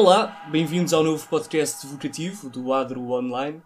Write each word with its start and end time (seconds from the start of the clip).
Olá, 0.00 0.46
bem-vindos 0.48 0.92
ao 0.92 1.02
novo 1.02 1.28
podcast 1.28 1.84
vocativo 1.84 2.48
do 2.48 2.72
Adro 2.72 3.10
Online. 3.10 3.60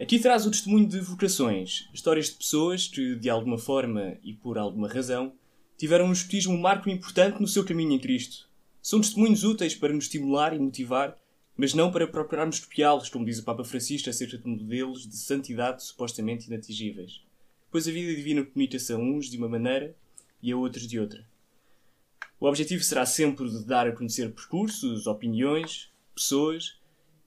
Aqui 0.00 0.20
traz 0.20 0.46
o 0.46 0.50
testemunho 0.52 0.86
de 0.86 1.00
vocações, 1.00 1.90
histórias 1.92 2.26
de 2.26 2.36
pessoas 2.36 2.86
que, 2.86 3.16
de 3.16 3.28
alguma 3.28 3.58
forma 3.58 4.16
e 4.22 4.32
por 4.34 4.56
alguma 4.56 4.86
razão, 4.86 5.32
tiveram 5.76 6.06
no 6.06 6.12
escotismo 6.12 6.54
um 6.54 6.60
marco 6.60 6.88
importante 6.88 7.40
no 7.40 7.48
seu 7.48 7.64
caminho 7.64 7.90
em 7.90 7.98
Cristo. 7.98 8.48
São 8.80 9.00
testemunhos 9.00 9.42
úteis 9.42 9.74
para 9.74 9.92
nos 9.92 10.04
estimular 10.04 10.54
e 10.54 10.60
motivar, 10.60 11.18
mas 11.56 11.74
não 11.74 11.90
para 11.90 12.06
procurarmos 12.06 12.60
copiá-los, 12.60 13.08
como 13.08 13.24
diz 13.24 13.40
o 13.40 13.44
Papa 13.44 13.64
Francisco 13.64 14.08
acerca 14.08 14.38
de 14.38 14.46
modelos 14.46 15.08
de 15.08 15.16
santidade 15.16 15.82
supostamente 15.82 16.46
inatingíveis. 16.46 17.20
Pois 17.68 17.88
a 17.88 17.90
vida 17.90 18.14
divina 18.14 18.44
comunica-se 18.44 18.92
a 18.92 18.96
uns 18.96 19.28
de 19.28 19.36
uma 19.36 19.48
maneira 19.48 19.92
e 20.40 20.52
a 20.52 20.56
outros 20.56 20.86
de 20.86 21.00
outra. 21.00 21.26
O 22.44 22.46
objetivo 22.46 22.84
será 22.84 23.06
sempre 23.06 23.48
de 23.48 23.64
dar 23.64 23.86
a 23.86 23.92
conhecer 23.92 24.30
percursos, 24.30 25.06
opiniões, 25.06 25.90
pessoas, 26.14 26.78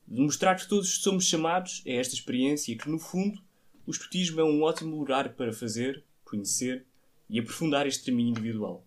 de 0.07 0.21
mostrar 0.21 0.53
que 0.53 0.67
todos 0.67 1.01
somos 1.01 1.25
chamados 1.25 1.81
a 1.87 1.89
esta 1.89 2.13
experiência 2.13 2.77
que, 2.77 2.87
no 2.87 2.99
fundo, 2.99 3.41
o 3.87 3.89
escotismo 3.89 4.39
é 4.41 4.43
um 4.43 4.61
ótimo 4.61 4.95
lugar 4.95 5.29
para 5.29 5.51
fazer, 5.51 6.03
conhecer 6.23 6.85
e 7.27 7.39
aprofundar 7.39 7.87
este 7.87 8.11
caminho 8.11 8.29
individual. 8.29 8.85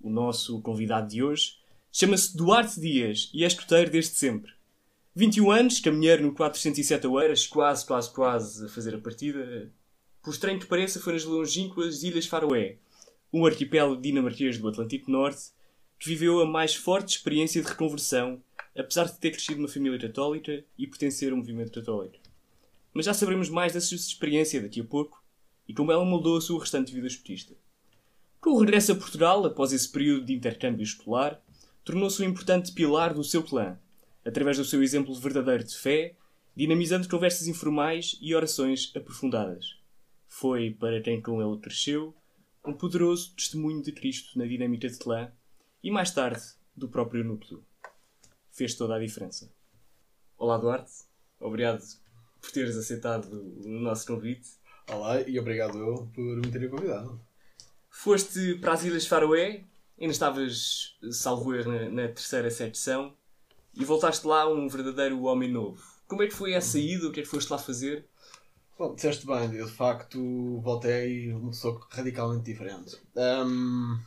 O 0.00 0.10
nosso 0.10 0.60
convidado 0.62 1.06
de 1.06 1.22
hoje 1.22 1.58
chama-se 1.92 2.36
Duarte 2.36 2.80
Dias 2.80 3.30
e 3.32 3.44
é 3.44 3.46
escoteiro 3.46 3.88
desde 3.88 4.16
sempre. 4.16 4.52
21 5.14 5.48
anos, 5.48 5.78
caminheiro 5.78 6.24
no 6.24 6.34
407 6.34 7.06
Oeiras, 7.06 7.46
quase, 7.46 7.86
quase, 7.86 8.12
quase 8.12 8.66
a 8.66 8.68
fazer 8.68 8.96
a 8.96 8.98
partida. 8.98 9.70
Por 10.24 10.32
estranho 10.32 10.58
que 10.58 10.66
pareça, 10.66 10.98
foi 10.98 11.12
nas 11.12 11.24
longínquas 11.24 12.02
Ilhas 12.02 12.26
Faroé, 12.26 12.78
um 13.32 13.46
arquipélago 13.46 14.00
dinamarquês 14.00 14.58
do 14.58 14.68
Atlântico 14.68 15.10
Norte, 15.10 15.50
que 15.98 16.08
viveu 16.08 16.40
a 16.40 16.46
mais 16.46 16.74
forte 16.74 17.16
experiência 17.16 17.62
de 17.62 17.68
reconversão, 17.68 18.42
apesar 18.76 19.04
de 19.04 19.18
ter 19.18 19.30
crescido 19.30 19.58
numa 19.60 19.68
família 19.68 19.98
católica 19.98 20.64
e 20.76 20.86
pertencer 20.86 21.30
a 21.30 21.34
um 21.34 21.38
movimento 21.38 21.72
católico. 21.72 22.18
Mas 22.92 23.06
já 23.06 23.14
saberemos 23.14 23.48
mais 23.48 23.72
dessa 23.72 23.94
experiência 23.94 24.60
daqui 24.60 24.80
a 24.80 24.84
pouco 24.84 25.22
e 25.68 25.74
como 25.74 25.92
ela 25.92 26.04
moldou 26.04 26.36
a 26.36 26.40
sua 26.40 26.60
restante 26.60 26.92
vida 26.92 27.06
escutista. 27.06 27.54
Com 28.40 28.50
o 28.50 28.58
regresso 28.58 28.92
a 28.92 28.96
Portugal, 28.96 29.44
após 29.44 29.72
esse 29.72 29.88
período 29.88 30.24
de 30.24 30.32
intercâmbio 30.32 30.82
escolar, 30.82 31.40
tornou-se 31.84 32.22
um 32.22 32.28
importante 32.28 32.72
pilar 32.72 33.14
do 33.14 33.22
seu 33.22 33.42
clã, 33.42 33.78
através 34.24 34.56
do 34.56 34.64
seu 34.64 34.82
exemplo 34.82 35.14
verdadeiro 35.14 35.62
de 35.62 35.76
fé, 35.76 36.14
dinamizando 36.56 37.08
conversas 37.08 37.46
informais 37.46 38.18
e 38.20 38.34
orações 38.34 38.92
aprofundadas. 38.96 39.76
Foi, 40.26 40.70
para 40.70 41.00
quem 41.00 41.20
com 41.20 41.40
ele 41.40 41.60
cresceu, 41.60 42.14
um 42.64 42.72
poderoso 42.72 43.34
testemunho 43.34 43.82
de 43.82 43.92
Cristo 43.92 44.38
na 44.38 44.46
dinâmica 44.46 44.88
de 44.88 44.98
clã 44.98 45.32
e 45.82 45.90
mais 45.90 46.10
tarde 46.10 46.42
do 46.76 46.88
próprio 46.88 47.24
núcleo. 47.24 47.64
Fez 48.50 48.74
toda 48.74 48.96
a 48.96 48.98
diferença. 48.98 49.50
Olá 50.36 50.58
Duarte, 50.58 50.92
obrigado 51.38 51.82
por 52.40 52.50
teres 52.50 52.76
aceitado 52.76 53.30
o 53.32 53.68
nosso 53.80 54.06
convite. 54.06 54.48
Olá 54.90 55.20
e 55.22 55.38
obrigado 55.38 55.78
eu 55.78 56.10
por 56.14 56.36
me 56.36 56.50
terem 56.50 56.68
convidado. 56.68 57.20
Foste 57.88 58.56
para 58.56 58.72
as 58.72 58.84
Ilhas 58.84 59.06
Faroé, 59.06 59.64
ainda 59.98 60.12
estavas, 60.12 60.96
salvo 61.10 61.54
erro, 61.54 61.72
na, 61.72 61.88
na 61.88 62.08
terceira 62.08 62.50
secção 62.50 63.16
e 63.74 63.84
voltaste 63.84 64.26
lá 64.26 64.48
um 64.48 64.68
verdadeiro 64.68 65.22
homem 65.22 65.50
novo. 65.50 65.82
Como 66.06 66.22
é 66.22 66.26
que 66.26 66.34
foi 66.34 66.52
essa 66.52 66.78
ida? 66.78 67.08
O 67.08 67.12
que 67.12 67.20
é 67.20 67.22
que 67.22 67.28
foste 67.28 67.50
lá 67.50 67.58
fazer? 67.58 68.09
Bom, 68.80 68.94
disseste 68.94 69.26
bem, 69.26 69.54
eu 69.56 69.66
de 69.66 69.72
facto 69.72 70.58
voltei 70.62 71.30
uma 71.34 71.50
pessoa 71.50 71.78
radicalmente 71.90 72.44
diferente. 72.44 72.96
Hum, 73.14 74.00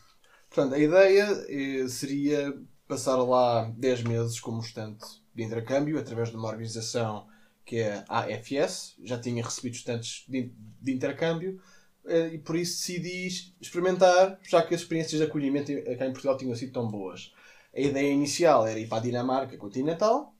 portanto, 0.49 0.73
a 0.73 0.79
ideia 0.79 1.45
eh, 1.47 1.87
seria 1.87 2.59
passar 2.87 3.17
lá 3.17 3.71
10 3.77 4.01
meses 4.01 4.39
como 4.39 4.61
estudante 4.61 5.05
de 5.35 5.43
intercâmbio 5.43 5.99
através 5.99 6.31
de 6.31 6.37
uma 6.37 6.47
organização 6.47 7.27
que 7.63 7.81
é 7.81 8.03
a 8.09 8.21
AFS. 8.21 8.95
Já 9.03 9.19
tinha 9.19 9.43
recebido 9.43 9.75
estudantes 9.75 10.25
de, 10.27 10.51
de 10.81 10.91
intercâmbio 10.91 11.61
eh, 12.07 12.29
e 12.33 12.39
por 12.39 12.55
isso 12.55 12.79
decidi 12.79 13.27
experimentar, 13.61 14.39
já 14.41 14.63
que 14.63 14.73
as 14.73 14.81
experiências 14.81 15.21
de 15.21 15.27
acolhimento 15.27 15.71
cá 15.99 16.07
em 16.07 16.13
Portugal 16.13 16.35
tinham 16.35 16.55
sido 16.55 16.73
tão 16.73 16.87
boas. 16.87 17.31
A 17.75 17.79
ideia 17.79 18.11
inicial 18.11 18.65
era 18.65 18.79
ir 18.79 18.87
para 18.87 18.97
a 18.97 19.01
Dinamarca 19.01 19.55
continental, 19.55 20.32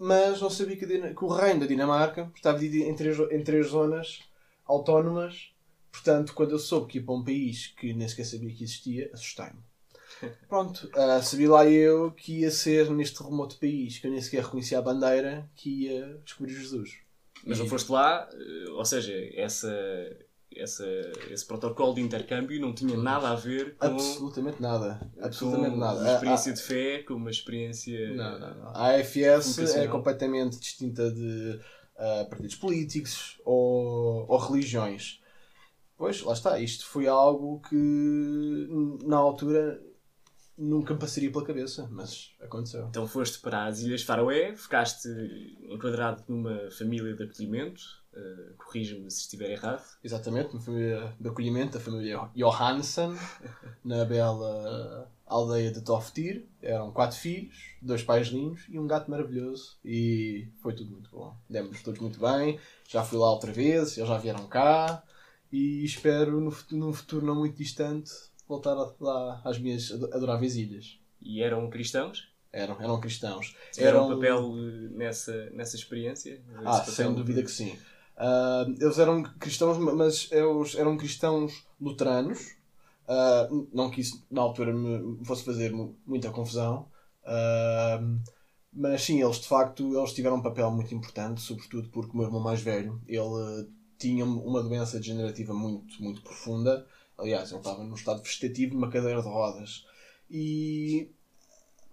mas 0.00 0.40
não 0.40 0.48
sabia 0.48 0.76
que, 0.76 0.86
que 0.86 1.24
o 1.24 1.28
reino 1.28 1.60
da 1.60 1.66
Dinamarca 1.66 2.32
estava 2.34 2.58
dividido 2.58 2.88
em 2.88 2.94
três, 2.94 3.18
em 3.30 3.44
três 3.44 3.66
zonas 3.66 4.20
autónomas. 4.66 5.52
Portanto, 5.92 6.32
quando 6.32 6.52
eu 6.52 6.58
soube 6.58 6.86
que 6.86 6.98
ia 6.98 7.04
para 7.04 7.14
um 7.14 7.22
país 7.22 7.66
que 7.66 7.92
nem 7.92 8.08
sequer 8.08 8.24
sabia 8.24 8.54
que 8.54 8.64
existia, 8.64 9.10
assustei-me. 9.12 9.60
Pronto, 10.48 10.90
uh, 10.96 11.22
sabia 11.22 11.50
lá 11.50 11.66
eu 11.66 12.12
que 12.12 12.40
ia 12.40 12.50
ser 12.50 12.90
neste 12.90 13.22
remoto 13.22 13.58
país 13.58 13.98
que 13.98 14.06
eu 14.06 14.10
nem 14.10 14.22
sequer 14.22 14.42
reconhecia 14.42 14.78
a 14.78 14.82
bandeira 14.82 15.46
que 15.54 15.84
ia 15.84 16.18
descobrir 16.24 16.54
Jesus. 16.54 16.96
Mas 17.44 17.58
não 17.58 17.68
foste 17.68 17.92
lá, 17.92 18.26
eh, 18.32 18.70
ou 18.70 18.84
seja, 18.84 19.14
essa, 19.34 19.70
essa, 20.56 20.84
esse 21.30 21.46
protocolo 21.46 21.94
de 21.94 22.00
intercâmbio 22.00 22.60
não 22.60 22.74
tinha 22.74 22.96
nada 22.96 23.30
a 23.30 23.34
ver 23.34 23.76
com. 23.76 23.86
Absolutamente 23.86 24.60
nada. 24.60 25.00
Absolutamente 25.20 25.72
com 25.72 25.76
nada. 25.76 26.00
Uma 26.00 26.12
experiência 26.14 26.52
de 26.52 26.62
fé, 26.62 27.02
com 27.02 27.14
uma 27.14 27.30
experiência. 27.30 28.14
Não, 28.14 28.38
não, 28.38 28.54
não. 28.54 28.68
A 28.74 28.96
AFS 28.96 29.58
é 29.76 29.86
completamente 29.86 30.58
distinta 30.58 31.10
de 31.10 31.60
uh, 31.96 32.28
partidos 32.28 32.56
políticos 32.56 33.40
ou, 33.44 34.26
ou 34.28 34.38
religiões. 34.38 35.20
Pois, 35.96 36.22
lá 36.22 36.32
está. 36.32 36.58
Isto 36.58 36.86
foi 36.86 37.06
algo 37.06 37.60
que 37.60 37.76
na 39.04 39.18
altura 39.18 39.80
nunca 40.56 40.94
me 40.94 41.00
passaria 41.00 41.30
pela 41.30 41.44
cabeça, 41.44 41.88
mas 41.90 42.34
aconteceu. 42.40 42.86
Então 42.88 43.06
foste 43.06 43.38
para 43.40 43.66
as 43.66 43.80
Ilhas 43.80 44.02
Faroé, 44.02 44.54
ficaste 44.54 45.08
enquadrado 45.62 46.22
numa 46.28 46.70
família 46.70 47.14
de 47.14 47.24
acolhimento, 47.24 47.82
uh, 48.14 48.54
corrige-me 48.56 49.10
se 49.10 49.20
estiver 49.20 49.50
errado. 49.50 49.84
Exatamente, 50.02 50.52
uma 50.52 50.60
família 50.60 51.14
de 51.18 51.28
acolhimento, 51.28 51.78
a 51.78 51.80
família 51.80 52.28
Johansen, 52.34 53.14
na 53.84 54.04
bela 54.04 55.10
aldeia 55.26 55.70
de 55.70 55.80
Toftir. 55.80 56.46
Eram 56.60 56.92
quatro 56.92 57.16
filhos, 57.16 57.74
dois 57.80 58.02
pais 58.02 58.28
lindos 58.28 58.66
e 58.68 58.78
um 58.78 58.86
gato 58.86 59.10
maravilhoso. 59.10 59.78
E 59.84 60.48
foi 60.60 60.74
tudo 60.74 60.90
muito 60.90 61.10
bom. 61.10 61.36
Demos 61.48 61.82
todos 61.82 62.00
muito 62.00 62.20
bem. 62.20 62.58
Já 62.88 63.02
fui 63.04 63.18
lá 63.18 63.30
outra 63.30 63.52
vez, 63.52 63.96
eles 63.96 64.08
já 64.08 64.18
vieram 64.18 64.46
cá. 64.46 65.02
E 65.52 65.84
espero 65.84 66.40
no 66.40 66.50
futuro, 66.50 66.80
num 66.80 66.92
futuro 66.92 67.26
não 67.26 67.34
muito 67.34 67.56
distante 67.56 68.10
voltar 68.46 68.74
lá 69.00 69.40
às 69.44 69.58
minhas 69.58 69.90
adoráveis 70.12 70.56
ilhas. 70.56 70.98
E 71.20 71.42
eram 71.42 71.68
cristãos? 71.70 72.28
Eram, 72.52 72.80
eram 72.82 73.00
cristãos. 73.00 73.54
Tiveram 73.72 74.06
eram 74.06 74.06
um 74.08 74.14
papel 74.16 74.54
eh, 74.56 74.88
nessa, 74.90 75.50
nessa 75.50 75.76
experiência? 75.76 76.42
Ah, 76.64 76.82
sem 76.82 77.12
dúvida 77.14 77.42
que 77.42 77.50
sim. 77.50 77.78
Uh, 78.20 78.70
eles 78.78 78.98
eram 78.98 79.22
cristãos, 79.22 79.78
mas 79.78 80.28
eles 80.30 80.74
eram 80.74 80.96
cristãos 80.96 81.66
luteranos. 81.80 82.58
Uh, 83.08 83.68
não 83.72 83.90
que 83.90 84.02
isso 84.02 84.24
na 84.30 84.42
altura 84.42 84.72
me 84.72 85.24
fosse 85.24 85.42
fazer 85.42 85.72
muita 86.06 86.30
confusão. 86.30 86.86
Uh, 87.24 88.20
mas 88.72 89.02
sim, 89.02 89.22
eles 89.22 89.40
de 89.40 89.48
facto 89.48 89.96
eles 89.98 90.12
tiveram 90.12 90.36
um 90.36 90.42
papel 90.42 90.70
muito 90.70 90.94
importante, 90.94 91.40
sobretudo 91.40 91.88
porque 91.88 92.12
o 92.12 92.16
meu 92.16 92.26
irmão 92.26 92.40
mais 92.40 92.60
velho 92.60 93.00
ele 93.08 93.68
tinha 93.98 94.24
uma 94.24 94.62
doença 94.62 94.98
degenerativa 94.98 95.52
muito, 95.52 96.00
muito 96.00 96.22
profunda 96.22 96.86
Aliás, 97.20 97.50
ele 97.50 97.60
estava 97.60 97.84
num 97.84 97.94
estado 97.94 98.22
vegetativo 98.22 98.74
numa 98.74 98.90
cadeira 98.90 99.22
de 99.22 99.28
rodas. 99.28 99.86
E. 100.30 101.10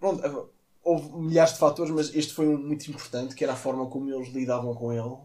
Pronto, 0.00 0.50
houve 0.82 1.18
milhares 1.18 1.52
de 1.52 1.58
fatores, 1.58 1.92
mas 1.92 2.14
este 2.14 2.32
foi 2.32 2.48
um 2.48 2.56
muito 2.56 2.88
importante, 2.88 3.34
que 3.34 3.44
era 3.44 3.52
a 3.52 3.56
forma 3.56 3.86
como 3.86 4.10
eles 4.10 4.28
lidavam 4.32 4.74
com 4.74 4.92
ele. 4.92 5.16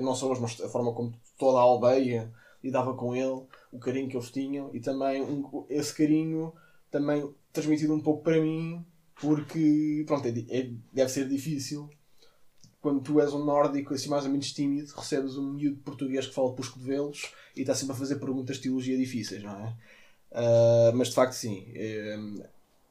Não 0.00 0.14
só 0.14 0.26
eles, 0.26 0.40
mas 0.40 0.60
a 0.60 0.68
forma 0.68 0.92
como 0.92 1.12
toda 1.38 1.58
a 1.58 1.62
aldeia 1.62 2.32
lidava 2.62 2.94
com 2.94 3.14
ele, 3.14 3.42
o 3.72 3.78
carinho 3.78 4.08
que 4.08 4.16
eles 4.16 4.30
tinham 4.30 4.70
e 4.74 4.80
também 4.80 5.22
um, 5.22 5.64
esse 5.68 5.94
carinho 5.94 6.52
também 6.90 7.28
transmitido 7.52 7.94
um 7.94 8.00
pouco 8.00 8.22
para 8.22 8.40
mim, 8.40 8.84
porque 9.20 10.04
pronto, 10.06 10.26
é, 10.26 10.30
é, 10.30 10.70
deve 10.92 11.10
ser 11.10 11.28
difícil 11.28 11.88
quando 12.80 13.00
tu 13.00 13.20
és 13.20 13.32
um 13.32 13.44
nórdico 13.44 13.94
assim 13.94 14.08
mais 14.08 14.24
ou 14.24 14.30
menos 14.30 14.52
tímido, 14.52 14.92
recebes 14.96 15.36
um 15.36 15.52
miúdo 15.52 15.78
português 15.78 16.26
que 16.26 16.34
fala 16.34 16.52
pelos 16.52 16.70
cotovelos 16.70 17.32
e 17.56 17.60
está 17.60 17.74
sempre 17.74 17.94
a 17.94 17.98
fazer 17.98 18.16
perguntas 18.16 18.56
de 18.56 18.62
teologia 18.62 18.96
difíceis, 18.96 19.42
não 19.42 19.52
é? 19.52 19.76
Uh, 20.30 20.94
mas 20.94 21.08
de 21.08 21.14
facto, 21.14 21.32
sim. 21.32 21.66
Um, 21.76 22.42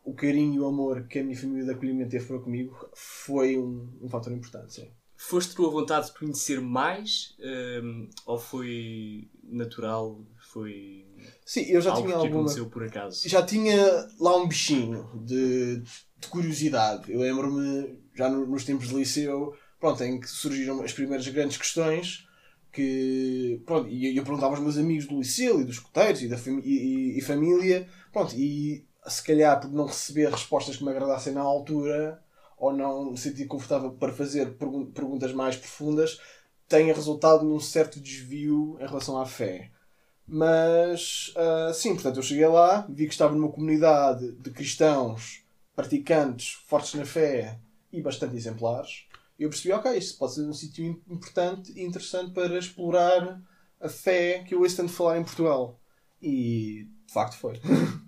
o 0.04 0.14
carinho 0.14 0.54
e 0.56 0.60
o 0.60 0.68
amor 0.68 1.08
que 1.08 1.20
a 1.20 1.24
minha 1.24 1.38
família 1.38 1.66
de 1.66 1.72
acolhimento 1.72 2.12
teve 2.12 2.26
para 2.26 2.40
comigo 2.40 2.90
foi 2.94 3.58
um, 3.58 3.90
um 4.02 4.10
fator 4.10 4.34
importante, 4.34 4.74
sim. 4.74 4.90
Foste 5.18 5.56
tu 5.56 5.66
a 5.66 5.70
vontade 5.70 6.08
de 6.08 6.14
conhecer 6.14 6.62
mais 6.62 7.36
um, 7.84 8.08
ou 8.26 8.38
foi 8.38 9.28
natural? 9.44 10.24
Foi. 10.54 11.06
Sim, 11.44 11.62
eu 11.64 11.82
já 11.82 11.94
tinha 11.96 12.16
alguma. 12.16 12.42
aconteceu 12.42 12.68
por 12.68 12.84
acaso? 12.84 13.28
Já 13.28 13.44
tinha 13.44 14.08
lá 14.20 14.38
um 14.38 14.48
bichinho 14.48 15.10
de, 15.26 15.82
de 16.18 16.28
curiosidade. 16.30 17.12
Eu 17.12 17.20
lembro-me, 17.20 18.00
já 18.16 18.30
no, 18.30 18.46
nos 18.46 18.64
tempos 18.64 18.90
de 18.90 18.96
liceu, 18.96 19.56
pronto, 19.80 20.04
em 20.04 20.20
que 20.20 20.28
surgiram 20.28 20.82
as 20.84 20.94
primeiras 20.94 21.28
grandes 21.28 21.58
questões 21.58 22.28
que, 22.72 23.60
pronto, 23.66 23.90
e 23.90 24.16
eu 24.16 24.24
perguntava 24.24 24.54
aos 24.54 24.64
meus 24.64 24.78
amigos 24.78 25.08
do 25.08 25.18
liceu 25.18 25.60
e 25.60 25.64
dos 25.64 25.78
escuteiros 25.78 26.22
e 26.22 26.28
da 26.28 26.38
fami 26.38 26.62
e, 26.64 27.18
e, 27.18 27.22
família, 27.22 27.88
pronto, 28.14 28.36
e 28.36 28.86
se 29.08 29.24
calhar 29.24 29.60
por 29.60 29.72
não 29.72 29.88
receber 29.88 30.30
respostas 30.30 30.78
que 30.78 30.84
me 30.84 30.92
agradassem 30.92 31.34
na 31.34 31.42
altura, 31.42 32.22
ou 32.58 32.74
não 32.74 33.12
me 33.12 33.18
senti 33.18 33.46
confortável 33.46 33.92
para 33.92 34.12
fazer 34.12 34.58
pergun 34.58 34.88
perguntas 34.88 35.32
mais 35.32 35.56
profundas, 35.56 36.20
tenha 36.68 36.94
resultado 36.94 37.46
num 37.46 37.60
certo 37.60 38.00
desvio 38.00 38.78
em 38.80 38.88
relação 38.88 39.20
à 39.20 39.26
fé. 39.26 39.72
Mas, 40.28 41.34
uh, 41.38 41.74
sim, 41.74 41.94
portanto, 41.94 42.18
eu 42.18 42.24
cheguei 42.24 42.48
lá, 42.48 42.86
vi 42.90 43.06
que 43.06 43.14
estava 43.14 43.34
numa 43.34 43.52
comunidade 43.52 44.34
de 44.34 44.52
cristãos 44.52 45.44
praticantes, 45.74 46.54
fortes 46.68 46.96
na 46.96 47.06
fé 47.06 47.60
e 47.94 48.02
bastante 48.02 48.36
exemplares. 48.36 49.06
Eu 49.40 49.50
percebi, 49.50 49.74
ok, 49.74 49.96
isto 49.96 50.18
pode 50.18 50.34
ser 50.34 50.42
um 50.42 50.54
sítio 50.54 51.02
importante 51.08 51.72
e 51.74 51.84
interessante 51.84 52.34
para 52.34 52.58
explorar 52.58 53.42
a 53.80 53.88
fé 53.88 54.44
que 54.44 54.56
eu 54.56 54.62
ouço 54.62 54.76
tanto 54.78 54.92
falar 54.92 55.20
em 55.20 55.24
Portugal. 55.24 55.80
E, 56.22 56.88
de 57.06 57.14
facto, 57.14 57.38
foi. 57.38 57.62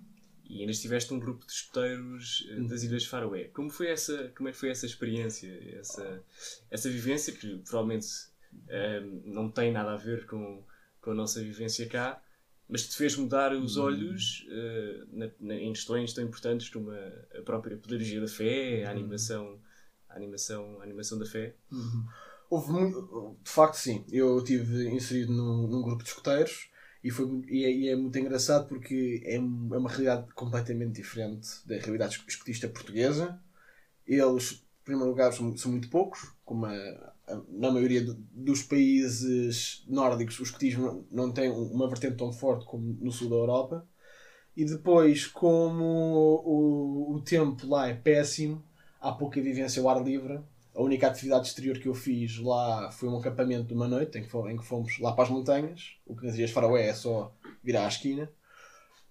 E 0.50 0.60
ainda 0.60 0.72
estiveste 0.72 1.12
num 1.12 1.20
grupo 1.20 1.46
de 1.46 1.52
escuteiros 1.52 2.44
eh, 2.50 2.60
das 2.62 2.82
Ilhas 2.82 3.04
Faroé. 3.04 3.44
Como 3.44 3.70
foi 3.70 3.86
essa, 3.86 4.32
como 4.36 4.48
é 4.48 4.52
que 4.52 4.58
foi 4.58 4.70
essa 4.70 4.84
experiência, 4.84 5.48
essa, 5.78 6.24
essa 6.68 6.90
vivência 6.90 7.32
que 7.32 7.58
provavelmente 7.58 8.08
um, 8.52 8.58
ehm, 8.68 9.22
não 9.26 9.48
tem 9.48 9.70
nada 9.70 9.92
a 9.92 9.96
ver 9.96 10.26
com, 10.26 10.60
com 11.00 11.12
a 11.12 11.14
nossa 11.14 11.40
vivência 11.40 11.86
cá, 11.88 12.20
mas 12.68 12.88
te 12.88 12.96
fez 12.96 13.16
mudar 13.16 13.52
os 13.52 13.76
hum. 13.76 13.84
olhos 13.84 14.44
uh, 14.48 15.16
na, 15.16 15.30
na, 15.38 15.54
em 15.54 15.72
questões 15.72 16.12
tão 16.12 16.24
importantes 16.24 16.68
como 16.68 16.90
a, 16.90 17.38
a, 17.38 17.42
própria 17.42 17.76
pedagogia 17.76 18.20
da 18.20 18.28
fé, 18.28 18.84
a 18.84 18.88
hum. 18.88 18.90
animação, 18.90 19.60
a 20.08 20.16
animação, 20.16 20.80
a 20.80 20.82
animação 20.82 21.16
da 21.16 21.26
fé? 21.26 21.54
Uhum. 21.70 22.06
Houve 22.48 22.72
muito, 22.72 23.36
de 23.40 23.50
facto, 23.50 23.74
sim. 23.74 24.04
Eu 24.10 24.38
estive 24.38 24.88
inserido 24.88 25.32
num, 25.32 25.68
num 25.68 25.82
grupo 25.82 26.02
de 26.02 26.08
escuteiros 26.08 26.69
e, 27.02 27.10
foi, 27.10 27.42
e 27.48 27.64
é, 27.64 27.72
e, 27.72 27.88
é, 27.88 27.96
muito 27.96 28.18
engraçado 28.18 28.68
porque 28.68 29.22
é, 29.24 29.36
é 29.36 29.38
uma 29.38 29.88
realidade 29.88 30.32
completamente 30.34 31.00
diferente 31.00 31.48
da 31.66 31.76
realidade 31.76 32.22
escutista 32.28 32.68
portuguesa. 32.68 33.40
Eles, 34.06 34.52
em 34.52 34.84
primeiro 34.84 35.10
lugar, 35.10 35.32
são, 35.32 35.56
são 35.56 35.70
muito 35.70 35.88
poucos, 35.88 36.32
como 36.44 36.66
a, 36.66 36.72
a, 36.72 37.42
na 37.48 37.70
maioria 37.70 38.04
do, 38.04 38.14
dos 38.14 38.62
países 38.62 39.84
nórdicos, 39.88 40.38
o 40.40 40.42
escutismo 40.42 41.06
não, 41.10 41.26
não 41.26 41.32
tem 41.32 41.50
uma 41.50 41.88
vertente 41.88 42.16
tão 42.16 42.32
forte 42.32 42.66
como 42.66 42.98
no 43.00 43.10
sul 43.10 43.30
da 43.30 43.36
Europa. 43.36 43.88
E 44.54 44.64
depois, 44.64 45.26
como 45.26 45.84
o, 46.44 47.14
o 47.14 47.22
tempo 47.22 47.66
lá 47.66 47.88
é 47.88 47.94
péssimo, 47.94 48.62
há 49.00 49.12
pouca 49.12 49.40
vivência 49.40 49.80
ao 49.80 49.88
ar 49.88 50.04
livre, 50.04 50.40
a 50.74 50.82
única 50.82 51.06
atividade 51.06 51.48
exterior 51.48 51.78
que 51.78 51.88
eu 51.88 51.94
fiz 51.94 52.38
lá 52.38 52.90
foi 52.90 53.08
um 53.08 53.18
acampamento 53.18 53.64
de 53.64 53.74
uma 53.74 53.88
noite 53.88 54.18
em 54.18 54.22
que, 54.22 54.28
fomos, 54.28 54.50
em 54.50 54.56
que 54.56 54.64
fomos 54.64 54.98
lá 54.98 55.12
para 55.12 55.24
as 55.24 55.30
montanhas. 55.30 55.96
O 56.06 56.14
que 56.14 56.24
nas 56.24 56.36
Ilhas 56.36 56.50
Faroé 56.50 56.88
é 56.88 56.94
só 56.94 57.34
virar 57.62 57.84
à 57.84 57.88
esquina. 57.88 58.30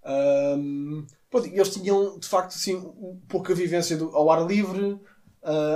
Um, 0.06 1.06
pronto, 1.30 1.48
eles 1.48 1.74
tinham 1.74 2.18
de 2.18 2.28
facto 2.28 2.56
assim, 2.56 2.82
pouca 3.28 3.54
vivência 3.54 3.98
do, 3.98 4.16
ao 4.16 4.32
ar 4.32 4.48
livre, 4.48 4.94
uh, 4.94 5.02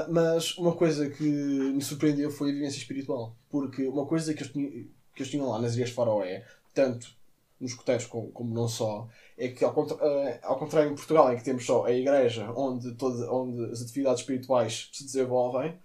mas 0.10 0.58
uma 0.58 0.74
coisa 0.74 1.10
que 1.10 1.24
me 1.24 1.82
surpreendeu 1.82 2.32
foi 2.32 2.50
a 2.50 2.54
vivência 2.54 2.78
espiritual. 2.78 3.36
Porque 3.50 3.86
uma 3.86 4.06
coisa 4.06 4.34
que 4.34 4.42
eles 4.42 4.54
tinham, 4.54 4.72
que 4.72 5.22
eles 5.22 5.30
tinham 5.30 5.50
lá 5.50 5.60
nas 5.60 5.76
Ilhas 5.76 5.90
Faroé, 5.90 6.46
tanto 6.74 7.14
nos 7.64 7.74
coteiros 7.74 8.06
como, 8.06 8.30
como 8.32 8.54
não 8.54 8.68
só, 8.68 9.08
é 9.38 9.48
que 9.48 9.64
ao, 9.64 9.74
contra, 9.74 9.96
uh, 9.96 10.40
ao 10.44 10.60
contrário 10.60 10.92
em 10.92 10.96
Portugal, 10.96 11.32
em 11.34 11.38
que 11.38 11.44
temos 11.44 11.66
só 11.66 11.86
a 11.86 11.92
igreja 11.92 12.52
onde, 12.56 12.94
todo, 12.96 13.34
onde 13.34 13.72
as 13.72 13.82
atividades 13.82 14.20
espirituais 14.20 14.90
se 14.92 15.04
desenvolvem, 15.06 15.80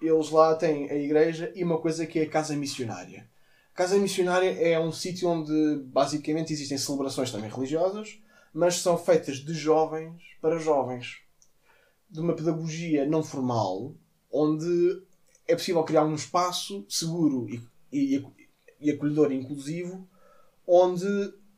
eles 0.00 0.30
lá 0.30 0.54
têm 0.54 0.90
a 0.90 0.94
igreja 0.94 1.52
e 1.54 1.64
uma 1.64 1.78
coisa 1.78 2.06
que 2.06 2.20
é 2.20 2.22
a 2.22 2.30
casa 2.30 2.56
missionária. 2.56 3.28
A 3.72 3.76
casa 3.76 3.98
missionária 3.98 4.50
é 4.50 4.78
um 4.78 4.92
sítio 4.92 5.28
onde 5.28 5.82
basicamente 5.86 6.52
existem 6.52 6.78
celebrações 6.78 7.30
também 7.32 7.50
religiosas, 7.50 8.20
mas 8.52 8.76
são 8.76 8.96
feitas 8.96 9.38
de 9.38 9.52
jovens 9.52 10.22
para 10.40 10.58
jovens. 10.58 11.18
De 12.08 12.20
uma 12.20 12.34
pedagogia 12.34 13.04
não 13.04 13.22
formal, 13.22 13.92
onde 14.30 15.02
é 15.48 15.56
possível 15.56 15.82
criar 15.82 16.04
um 16.04 16.14
espaço 16.14 16.86
seguro 16.88 17.48
e, 17.48 17.60
e, 17.92 18.24
e 18.80 18.90
acolhedor 18.92 19.32
e 19.32 19.36
inclusivo, 19.36 20.08
onde 20.66 21.06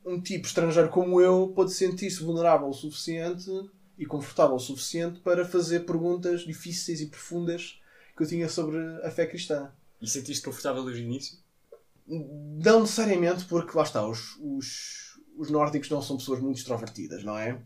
um 0.05 0.21
tipo 0.21 0.47
estrangeiro 0.47 0.89
como 0.89 1.21
eu 1.21 1.53
pode 1.55 1.73
sentir-se 1.73 2.23
vulnerável 2.23 2.69
o 2.69 2.73
suficiente 2.73 3.51
e 3.99 4.07
confortável 4.07 4.57
o 4.57 4.61
suficiente 4.61 5.21
para 5.21 5.45
fazer 5.45 5.81
perguntas 5.81 6.43
difíceis 6.43 7.01
e 7.01 7.07
profundas 7.07 7.81
que 8.17 8.23
eu 8.23 8.27
tinha 8.27 8.49
sobre 8.49 8.79
a 9.03 9.11
fé 9.11 9.27
cristã. 9.27 9.71
E 10.01 10.09
sentiste 10.09 10.45
confortável 10.45 10.85
desde 10.85 11.03
o 11.03 11.07
início? 11.07 11.39
Não 12.07 12.81
necessariamente, 12.81 13.45
porque 13.47 13.77
lá 13.77 13.83
está, 13.83 14.07
os, 14.07 14.37
os, 14.41 15.19
os 15.37 15.51
nórdicos 15.51 15.91
não 15.91 16.01
são 16.01 16.17
pessoas 16.17 16.41
muito 16.41 16.59
extrovertidas, 16.59 17.25
não 17.25 17.37
é? 17.37 17.61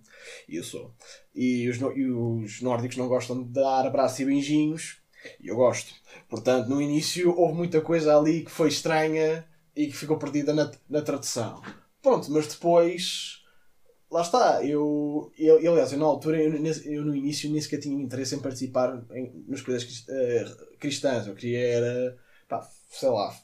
E 0.48 0.56
eu 0.56 0.64
sou. 0.64 0.94
E 1.34 1.68
os, 1.68 1.76
e 1.76 2.06
os 2.06 2.62
nórdicos 2.62 2.96
não 2.96 3.08
gostam 3.08 3.42
de 3.42 3.50
dar 3.50 3.86
abraços 3.86 4.20
e 4.20 4.24
beijinhos, 4.24 5.00
e 5.38 5.48
eu 5.48 5.56
gosto. 5.56 5.92
Portanto, 6.28 6.68
no 6.68 6.80
início 6.80 7.36
houve 7.36 7.54
muita 7.54 7.80
coisa 7.80 8.16
ali 8.16 8.44
que 8.44 8.50
foi 8.50 8.68
estranha 8.68 9.46
e 9.74 9.86
que 9.86 9.96
ficou 9.96 10.18
perdida 10.18 10.52
na, 10.52 10.70
na 10.88 11.02
tradução. 11.02 11.62
Pronto, 12.02 12.30
mas 12.30 12.46
depois 12.46 13.40
lá 14.10 14.22
está, 14.22 14.64
eu, 14.64 15.32
eu, 15.38 15.56
aliás, 15.56 15.92
eu, 15.92 15.98
na 15.98 16.06
altura, 16.06 16.42
eu, 16.42 16.52
eu, 16.84 17.04
no 17.04 17.14
início 17.14 17.50
nem 17.50 17.60
sequer 17.60 17.78
tinha 17.78 18.02
interesse 18.02 18.34
em 18.34 18.40
participar 18.40 19.02
em, 19.12 19.44
nas 19.46 19.60
coisas 19.60 20.04
uh, 20.08 20.76
cristãs. 20.78 21.26
Eu 21.26 21.34
queria 21.34 21.60
era, 21.60 22.18
pá, 22.48 22.68
sei 22.90 23.08
lá, 23.08 23.34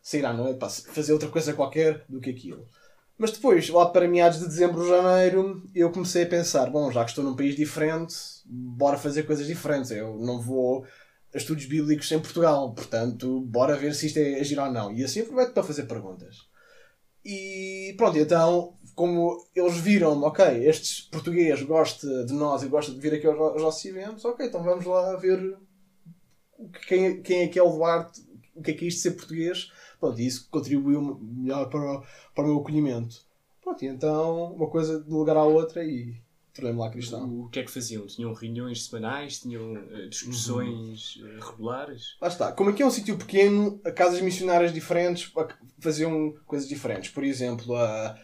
sair 0.00 0.24
à 0.24 0.32
noite, 0.32 0.58
pá, 0.58 0.68
fazer 0.68 1.12
outra 1.12 1.28
coisa 1.28 1.52
qualquer 1.52 2.04
do 2.08 2.20
que 2.20 2.30
aquilo. 2.30 2.66
Mas 3.18 3.32
depois, 3.32 3.68
lá 3.68 3.86
para 3.86 4.08
meados 4.08 4.38
de 4.38 4.46
dezembro, 4.46 4.88
janeiro, 4.88 5.62
eu 5.74 5.90
comecei 5.90 6.24
a 6.24 6.28
pensar: 6.28 6.70
bom, 6.70 6.90
já 6.90 7.04
que 7.04 7.10
estou 7.10 7.24
num 7.24 7.36
país 7.36 7.54
diferente, 7.54 8.14
bora 8.44 8.96
fazer 8.96 9.24
coisas 9.24 9.46
diferentes. 9.46 9.90
Eu 9.90 10.18
não 10.18 10.40
vou 10.40 10.84
estudos 11.34 11.64
bíblicos 11.66 12.10
em 12.12 12.20
Portugal, 12.20 12.72
portanto, 12.74 13.40
bora 13.40 13.76
ver 13.76 13.94
se 13.94 14.06
isto 14.06 14.18
é 14.18 14.40
agir 14.40 14.58
ou 14.58 14.70
não. 14.70 14.92
E 14.92 15.04
assim 15.04 15.20
aproveito 15.20 15.52
para 15.52 15.62
fazer 15.62 15.84
perguntas. 15.84 16.48
E 17.24 17.94
pronto, 17.96 18.18
então, 18.18 18.76
como 18.94 19.46
eles 19.54 19.76
viram, 19.76 20.20
ok, 20.22 20.44
este 20.66 21.08
português 21.08 21.62
gosta 21.62 22.24
de 22.24 22.32
nós 22.32 22.62
e 22.62 22.68
gosta 22.68 22.92
de 22.92 23.00
vir 23.00 23.14
aqui 23.14 23.26
aos, 23.26 23.38
aos 23.38 23.62
nossos 23.62 23.84
eventos, 23.84 24.24
ok, 24.24 24.46
então 24.46 24.62
vamos 24.62 24.84
lá 24.84 25.16
ver 25.16 25.56
quem, 26.86 27.22
quem 27.22 27.42
é 27.42 27.48
que 27.48 27.58
é 27.58 27.62
o 27.62 27.70
Duarte, 27.70 28.20
o 28.54 28.62
que 28.62 28.72
é 28.72 28.74
que 28.74 28.84
é 28.84 28.88
isto 28.88 28.98
de 28.98 29.02
ser 29.02 29.12
português. 29.12 29.70
Pronto, 29.98 30.20
e 30.20 30.26
isso 30.26 30.48
contribuiu 30.50 31.18
melhor 31.20 31.70
para, 31.70 32.02
para 32.34 32.44
o 32.44 32.46
meu 32.48 32.58
acolhimento. 32.58 33.24
Pronto, 33.62 33.84
e 33.84 33.88
então, 33.88 34.52
uma 34.54 34.68
coisa 34.68 35.00
de 35.00 35.10
lugar 35.10 35.36
à 35.36 35.44
outra 35.44 35.84
e 35.84 36.20
tornei-me 36.54 36.78
lá 36.78 36.90
cristão. 36.90 37.40
O 37.40 37.48
que 37.48 37.60
é 37.60 37.64
que 37.64 37.70
faziam? 37.70 38.06
Tinham 38.06 38.32
reuniões 38.32 38.86
semanais? 38.86 39.40
Tinham 39.40 39.72
uh, 39.72 40.08
discussões 40.08 41.16
uhum. 41.16 41.38
uh, 41.38 41.40
regulares? 41.40 42.16
Lá 42.20 42.28
está. 42.28 42.52
Como 42.52 42.70
aqui 42.70 42.82
é 42.82 42.86
um 42.86 42.90
sítio 42.90 43.16
pequeno, 43.16 43.78
casas 43.94 44.20
missionárias 44.20 44.72
diferentes 44.72 45.32
faziam 45.78 46.34
coisas 46.46 46.68
diferentes. 46.68 47.10
Por 47.10 47.24
exemplo, 47.24 47.74
a, 47.76 48.18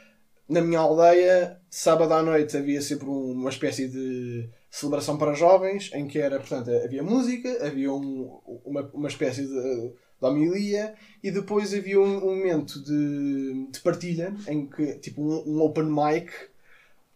na 0.48 0.60
minha 0.60 0.80
aldeia, 0.80 1.60
sábado 1.70 2.12
à 2.14 2.22
noite 2.22 2.56
havia 2.56 2.80
sempre 2.80 3.06
uma 3.06 3.50
espécie 3.50 3.88
de 3.88 4.48
celebração 4.70 5.16
para 5.16 5.34
jovens, 5.34 5.90
em 5.94 6.06
que 6.06 6.18
era, 6.18 6.38
portanto, 6.38 6.70
havia 6.70 7.02
música, 7.02 7.66
havia 7.66 7.92
um, 7.92 8.40
uma, 8.64 8.82
uma 8.92 9.08
espécie 9.08 9.42
de, 9.46 9.92
de 10.20 10.26
homilia 10.26 10.94
e 11.22 11.30
depois 11.30 11.72
havia 11.74 12.00
um, 12.00 12.16
um 12.16 12.36
momento 12.36 12.82
de, 12.82 13.68
de, 13.70 13.80
partilha, 13.80 14.34
em 14.46 14.66
que, 14.66 14.98
tipo 14.98 15.22
um, 15.22 15.56
um 15.56 15.62
open 15.62 15.86
mic, 15.86 16.30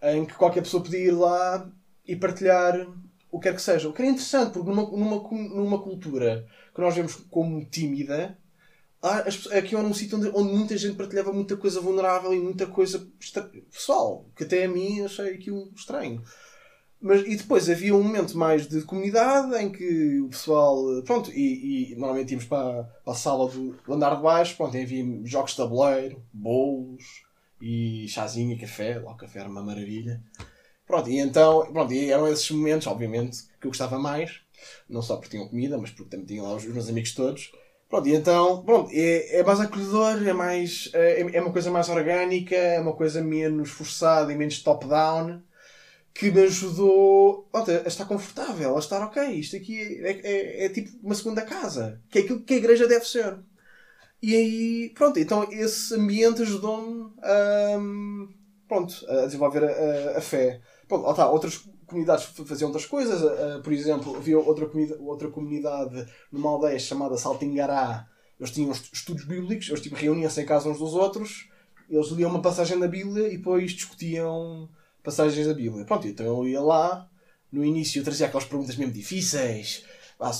em 0.02 0.24
que 0.24 0.34
qualquer 0.34 0.62
pessoa 0.62 0.82
podia 0.82 0.98
ir 0.98 1.12
lá 1.12 1.70
e 2.06 2.16
partilhar 2.16 2.86
o 3.30 3.38
que 3.38 3.48
quer 3.48 3.54
que 3.54 3.62
seja. 3.62 3.88
O 3.88 3.92
que 3.92 4.02
era 4.02 4.10
interessante, 4.10 4.52
porque 4.52 4.68
numa, 4.68 4.82
numa, 4.90 5.22
numa 5.48 5.82
cultura 5.82 6.46
que 6.74 6.80
nós 6.80 6.94
vemos 6.94 7.14
como 7.30 7.64
tímida, 7.64 8.36
aqui 9.56 9.74
era 9.74 9.86
um 9.86 9.94
sítio 9.94 10.18
onde, 10.18 10.30
onde, 10.34 10.52
muita 10.52 10.76
gente 10.76 10.96
partilhava 10.96 11.32
muita 11.32 11.56
coisa 11.56 11.80
vulnerável 11.80 12.34
e 12.34 12.40
muita 12.40 12.66
coisa 12.66 13.06
pessoal, 13.70 14.26
que 14.36 14.44
até 14.44 14.64
a 14.64 14.68
mim 14.68 15.02
achei 15.02 15.34
aquilo 15.34 15.72
estranho. 15.74 16.22
Mas, 17.00 17.22
e 17.26 17.34
depois 17.34 17.68
havia 17.68 17.96
um 17.96 18.02
momento 18.02 18.36
mais 18.38 18.68
de 18.68 18.82
comunidade 18.82 19.56
em 19.56 19.72
que 19.72 20.20
o 20.20 20.28
pessoal. 20.28 21.02
Pronto, 21.04 21.32
e, 21.32 21.92
e 21.92 21.96
normalmente 21.96 22.30
íamos 22.30 22.44
para, 22.44 22.84
para 23.04 23.12
a 23.12 23.16
sala 23.16 23.48
do, 23.48 23.72
do 23.72 23.92
andar 23.92 24.14
de 24.14 24.22
baixo, 24.22 24.56
pronto, 24.56 24.76
havia 24.76 25.04
jogos 25.24 25.50
de 25.52 25.56
tabuleiro, 25.56 26.22
bolos 26.32 27.24
e 27.62 28.08
chazinho 28.08 28.52
e 28.52 28.58
café. 28.58 28.98
Lá 28.98 29.12
o 29.12 29.16
café 29.16 29.38
era 29.38 29.48
uma 29.48 29.62
maravilha. 29.62 30.20
Pronto, 30.84 31.08
e 31.08 31.18
então, 31.18 31.72
pronto, 31.72 31.92
e 31.92 32.10
eram 32.10 32.26
esses 32.26 32.50
momentos, 32.50 32.88
obviamente, 32.88 33.44
que 33.60 33.66
eu 33.66 33.70
gostava 33.70 33.98
mais. 33.98 34.40
Não 34.88 35.00
só 35.00 35.16
porque 35.16 35.30
tinham 35.30 35.48
comida, 35.48 35.78
mas 35.78 35.90
porque 35.90 36.10
também 36.10 36.26
tinham 36.26 36.44
lá 36.44 36.54
os 36.56 36.64
meus 36.64 36.88
amigos 36.88 37.14
todos. 37.14 37.52
Pronto, 37.88 38.08
e 38.08 38.14
então, 38.14 38.64
pronto, 38.64 38.90
é, 38.92 39.38
é 39.38 39.44
mais 39.44 39.60
acolhedor, 39.60 40.26
é, 40.26 40.32
mais, 40.32 40.90
é, 40.92 41.20
é 41.20 41.40
uma 41.40 41.52
coisa 41.52 41.70
mais 41.70 41.88
orgânica, 41.88 42.56
é 42.56 42.80
uma 42.80 42.94
coisa 42.94 43.22
menos 43.22 43.70
forçada 43.70 44.32
e 44.32 44.36
menos 44.36 44.60
top-down, 44.62 45.42
que 46.14 46.30
me 46.30 46.42
ajudou 46.42 47.48
pronto, 47.52 47.70
a 47.70 47.86
estar 47.86 48.06
confortável, 48.06 48.76
a 48.76 48.78
estar 48.78 49.02
ok, 49.02 49.22
isto 49.34 49.56
aqui 49.56 50.00
é, 50.02 50.20
é, 50.22 50.64
é, 50.64 50.68
tipo 50.70 50.90
uma 51.02 51.14
segunda 51.14 51.42
casa, 51.42 52.00
que 52.10 52.18
é 52.18 52.22
aquilo 52.22 52.42
que 52.42 52.54
a 52.54 52.56
igreja 52.56 52.88
deve 52.88 53.04
ser. 53.06 53.38
E 54.22 54.36
aí, 54.36 54.90
pronto, 54.94 55.18
então 55.18 55.48
esse 55.50 55.94
ambiente 55.94 56.42
ajudou-me 56.42 57.12
a, 57.20 57.76
pronto, 58.68 59.04
a 59.08 59.26
desenvolver 59.26 59.64
a, 59.64 60.18
a, 60.18 60.20
fé. 60.20 60.60
Pronto, 60.86 61.04
lá 61.04 61.10
está, 61.10 61.28
outras 61.28 61.68
comunidades 61.86 62.26
faziam 62.46 62.68
outras 62.68 62.86
coisas. 62.86 63.20
Por 63.64 63.72
exemplo, 63.72 64.16
havia 64.16 64.38
outra, 64.38 64.70
outra 65.00 65.28
comunidade 65.28 66.06
numa 66.30 66.50
aldeia 66.50 66.78
chamada 66.78 67.18
Saltingará. 67.18 68.06
Eles 68.38 68.52
tinham 68.52 68.70
estudos 68.70 69.24
bíblicos, 69.24 69.68
eles 69.68 69.80
tipo, 69.80 69.96
reuniam-se 69.96 70.40
em 70.40 70.46
casa 70.46 70.68
uns 70.68 70.78
dos 70.78 70.94
outros, 70.94 71.48
eles 71.88 72.08
liam 72.08 72.30
uma 72.30 72.42
passagem 72.42 72.78
da 72.78 72.88
Bíblia 72.88 73.28
e 73.28 73.36
depois 73.36 73.72
discutiam 73.72 74.68
passagens 75.02 75.46
da 75.46 75.54
Bíblia. 75.54 75.84
Pronto, 75.84 76.06
então 76.06 76.26
eu 76.26 76.48
ia 76.48 76.60
lá, 76.60 77.08
no 77.50 77.64
início 77.64 78.00
eu 78.00 78.04
trazia 78.04 78.26
aquelas 78.26 78.46
perguntas 78.46 78.74
mesmo 78.76 78.92
difíceis, 78.92 79.84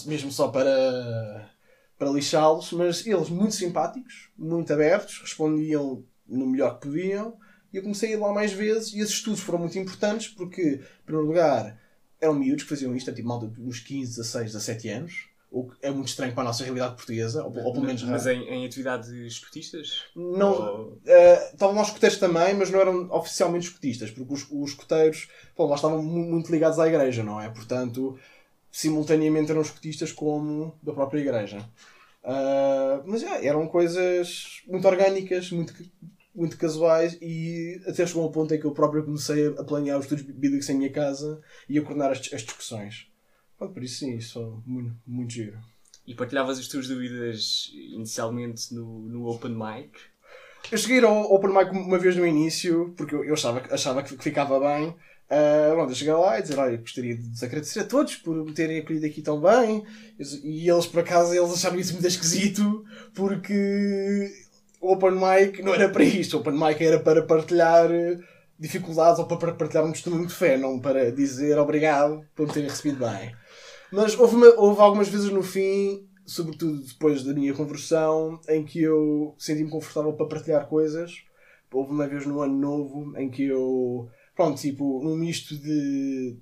mesmo 0.07 0.33
só 0.33 0.49
para, 0.49 1.52
para 2.03 2.11
lixá-los, 2.11 2.73
mas 2.73 3.07
eles 3.07 3.29
muito 3.29 3.55
simpáticos, 3.55 4.29
muito 4.37 4.73
abertos, 4.73 5.21
respondiam 5.21 6.05
no 6.27 6.47
melhor 6.47 6.81
que 6.81 6.89
podiam 6.89 7.37
e 7.73 7.77
eu 7.77 7.83
comecei 7.85 8.09
a 8.09 8.13
ir 8.15 8.17
lá 8.17 8.33
mais 8.33 8.53
vezes 8.53 8.93
e 8.93 8.99
esses 8.99 9.15
estudos 9.15 9.39
foram 9.39 9.61
muito 9.61 9.79
importantes 9.79 10.27
porque, 10.27 10.81
em 10.81 11.05
primeiro 11.07 11.29
lugar, 11.29 11.81
eram 12.21 12.35
miúdos 12.35 12.65
que 12.65 12.71
faziam 12.71 12.97
isto, 12.97 13.09
é 13.09 13.13
tipo 13.13 13.29
malta 13.29 13.49
uns 13.57 13.79
15, 13.79 14.17
16, 14.17 14.47
17 14.47 14.89
anos. 14.89 15.29
O 15.49 15.69
que 15.69 15.77
é 15.81 15.91
muito 15.93 16.09
estranho 16.09 16.33
para 16.33 16.43
a 16.43 16.47
nossa 16.47 16.65
realidade 16.65 16.97
portuguesa, 16.97 17.45
ou, 17.45 17.57
ou 17.57 17.73
pelo 17.73 17.85
menos. 17.85 18.03
Mas 18.03 18.27
em, 18.27 18.49
em 18.49 18.67
atividades 18.67 19.09
escotistas? 19.11 20.07
Não. 20.17 20.53
Ou... 20.53 20.89
Uh, 20.95 21.53
estavam 21.53 21.77
lá 21.77 21.83
escoteiros 21.83 22.19
também, 22.19 22.55
mas 22.55 22.71
não 22.71 22.81
eram 22.81 23.13
oficialmente 23.13 23.67
escotistas, 23.67 24.11
porque 24.11 24.33
os, 24.33 24.47
os 24.51 24.71
escoteiros 24.71 25.29
bom, 25.57 25.69
lá 25.69 25.77
estavam 25.77 26.03
muito 26.03 26.51
ligados 26.51 26.81
à 26.81 26.89
igreja, 26.89 27.23
não 27.23 27.41
é? 27.41 27.49
Portanto, 27.51 28.19
simultaneamente 28.73 29.51
eram 29.51 29.61
escotistas 29.61 30.11
como 30.11 30.75
da 30.83 30.95
própria 30.95 31.21
igreja. 31.21 31.59
Uh, 32.25 33.03
mas 33.05 33.23
é, 33.23 33.47
eram 33.47 33.67
coisas 33.67 34.63
muito 34.67 34.87
orgânicas, 34.87 35.51
muito 35.51 35.75
muito 36.35 36.57
casuais 36.57 37.19
e 37.21 37.81
até 37.87 38.07
chegou 38.07 38.25
a 38.25 38.27
um 38.27 38.33
ponto 38.33 38.55
em 38.55 38.59
que 38.59 38.65
eu 38.65 38.73
próprio 38.73 39.05
comecei 39.05 39.49
a 39.49 39.65
planear 39.65 39.99
os 39.99 40.07
estudos 40.07 40.25
bíblicos 40.25 40.69
em 40.71 40.79
minha 40.79 40.91
casa 40.91 41.41
e 41.69 41.79
a 41.79 41.83
coordenar 41.83 42.11
as, 42.11 42.19
as 42.33 42.43
discussões. 42.43 43.07
Pronto, 43.59 43.75
por 43.75 43.83
isso 43.83 44.01
sim, 44.01 44.17
isso 44.17 44.41
é 44.41 44.69
muito, 44.69 44.97
muito 45.07 45.33
giro. 45.33 45.59
E 46.07 46.15
partilhavas 46.15 46.59
as 46.59 46.67
tuas 46.67 46.89
dúvidas 46.89 47.71
inicialmente 47.75 48.75
no, 48.75 49.09
no 49.09 49.27
Open 49.29 49.53
Mic? 49.53 49.93
Eu 50.71 50.79
cheguei 50.79 51.05
ao 51.05 51.33
Open 51.33 51.51
Mic 51.51 51.71
uma 51.71 51.99
vez 51.99 52.17
no 52.17 52.27
início, 52.27 52.95
porque 52.97 53.15
eu 53.15 53.35
achava, 53.35 53.63
achava 53.71 54.03
que 54.03 54.17
ficava 54.17 54.59
bem. 54.59 54.97
Uh, 55.33 55.73
pronto, 55.73 55.93
eu 55.93 55.95
cheguei 55.95 56.13
lá 56.13 56.39
e 56.39 56.43
dizer, 56.43 56.59
olha, 56.59 56.77
gostaria 56.77 57.17
de 57.17 57.45
agradecer 57.45 57.81
a 57.81 57.85
todos 57.85 58.17
por 58.17 58.37
me 58.45 58.53
terem 58.53 58.81
acolhido 58.81 59.07
aqui 59.07 59.23
tão 59.23 59.41
bem. 59.41 59.83
E 60.45 60.69
eles, 60.69 60.87
por 60.87 61.01
acaso, 61.01 61.33
eles 61.33 61.55
acharam 61.55 61.79
isso 61.79 61.95
muito 61.95 62.07
esquisito, 62.07 62.85
porque 63.15 64.31
o 64.79 64.93
Open 64.93 65.13
Mic 65.13 65.63
não 65.63 65.73
era 65.73 65.89
para 65.89 66.05
isto. 66.05 66.37
O 66.37 66.41
Open 66.41 66.53
Mic 66.53 66.85
era 66.85 67.01
para 67.01 67.23
partilhar 67.23 67.91
eh, 67.91 68.19
dificuldades 68.59 69.21
ou 69.21 69.27
para 69.27 69.55
partilhar 69.55 69.87
um 69.87 69.93
testemunho 69.93 70.27
de 70.27 70.35
fé, 70.35 70.59
não 70.59 70.79
para 70.79 71.11
dizer 71.11 71.59
obrigado 71.59 72.23
por 72.35 72.47
me 72.47 72.53
terem 72.53 72.69
recebido 72.69 72.99
bem. 72.99 73.35
Mas 73.91 74.19
houve, 74.19 74.37
uma, 74.37 74.49
houve 74.59 74.83
algumas 74.83 75.09
vezes 75.09 75.31
no 75.31 75.43
fim, 75.43 76.07
sobretudo 76.27 76.79
depois 76.83 77.23
da 77.23 77.33
minha 77.33 77.55
conversão, 77.55 78.39
em 78.51 78.65
que 78.65 78.83
eu 78.83 79.35
senti-me 79.39 79.71
confortável 79.71 80.13
para 80.13 80.27
partilhar 80.27 80.69
coisas. 80.69 81.13
Houve 81.73 81.91
uma 81.93 82.07
vez 82.07 82.27
no 82.27 82.43
ano 82.43 82.55
novo 82.55 83.17
em 83.17 83.31
que 83.31 83.45
eu, 83.45 84.11
pronto, 84.43 84.61
tipo, 84.61 85.01
num 85.05 85.15
misto 85.15 85.57
de, 85.57 86.37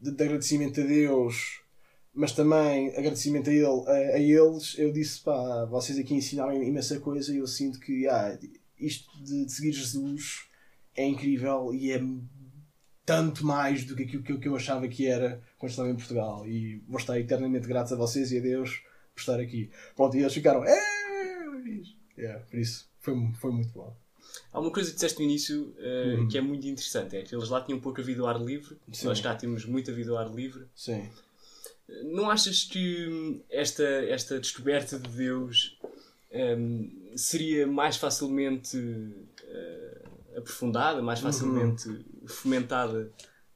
de, 0.00 0.10
de 0.10 0.22
agradecimento 0.24 0.80
a 0.80 0.84
Deus 0.84 1.60
mas 2.14 2.32
também 2.32 2.90
agradecimento 2.90 3.48
a, 3.48 3.52
ele, 3.52 3.64
a, 3.64 4.16
a, 4.16 4.18
eles, 4.18 4.78
eu 4.78 4.92
disse, 4.92 5.22
pá, 5.22 5.64
vocês 5.64 5.98
aqui 5.98 6.14
ensinaram 6.14 6.62
imensa 6.62 7.00
coisa 7.00 7.32
e 7.32 7.38
eu 7.38 7.46
sinto 7.46 7.80
que 7.80 8.06
ah, 8.06 8.38
isto 8.78 9.10
de, 9.22 9.46
de, 9.46 9.52
seguir 9.52 9.72
Jesus 9.72 10.46
é 10.94 11.06
incrível 11.06 11.74
e 11.74 11.90
é 11.90 12.02
tanto 13.06 13.46
mais 13.46 13.84
do 13.86 13.96
que 13.96 14.02
aquilo 14.02 14.22
que, 14.22 14.36
que 14.36 14.48
eu 14.48 14.56
achava 14.56 14.86
que 14.88 15.06
era 15.06 15.42
quando 15.58 15.70
estava 15.70 15.88
em 15.88 15.96
Portugal. 15.96 16.46
E 16.46 16.82
vou 16.86 16.98
estar 16.98 17.18
eternamente 17.18 17.66
grato 17.66 17.94
a 17.94 17.96
vocês 17.96 18.30
e 18.30 18.38
a 18.38 18.42
Deus 18.42 18.82
por 19.14 19.20
estar 19.20 19.40
aqui. 19.40 19.70
Pronto, 19.96 20.14
e 20.14 20.20
eles 20.20 20.34
ficaram, 20.34 20.64
é, 20.66 20.78
yeah, 22.18 22.44
por 22.44 22.58
isso 22.58 22.90
foi, 22.98 23.14
foi 23.40 23.52
muito 23.52 23.72
bom. 23.72 24.01
Há 24.52 24.60
uma 24.60 24.70
coisa 24.70 24.90
que 24.90 24.94
disseste 24.94 25.18
no 25.18 25.24
início 25.24 25.74
uh, 25.78 26.20
uhum. 26.20 26.28
que 26.28 26.38
é 26.38 26.40
muito 26.40 26.66
interessante: 26.66 27.16
é 27.16 27.22
que 27.22 27.34
eles 27.34 27.48
lá 27.48 27.60
tinham 27.60 27.80
pouca 27.80 28.02
vida 28.02 28.22
ao 28.22 28.28
ar 28.28 28.40
livre, 28.40 28.76
Sim. 28.92 29.06
nós 29.06 29.20
cá 29.20 29.34
temos 29.34 29.64
muita 29.64 29.92
vida 29.92 30.10
ao 30.10 30.18
ar 30.18 30.32
livre. 30.32 30.66
Sim. 30.74 31.08
Não 32.04 32.30
achas 32.30 32.64
que 32.64 33.42
esta, 33.50 33.82
esta 33.82 34.38
descoberta 34.38 34.98
de 34.98 35.08
Deus 35.08 35.78
um, 36.32 37.16
seria 37.16 37.66
mais 37.66 37.96
facilmente 37.96 38.76
uh, 38.76 40.38
aprofundada, 40.38 41.02
mais 41.02 41.20
uhum. 41.20 41.24
facilmente 41.26 41.88
uhum. 41.88 42.04
fomentada 42.26 43.10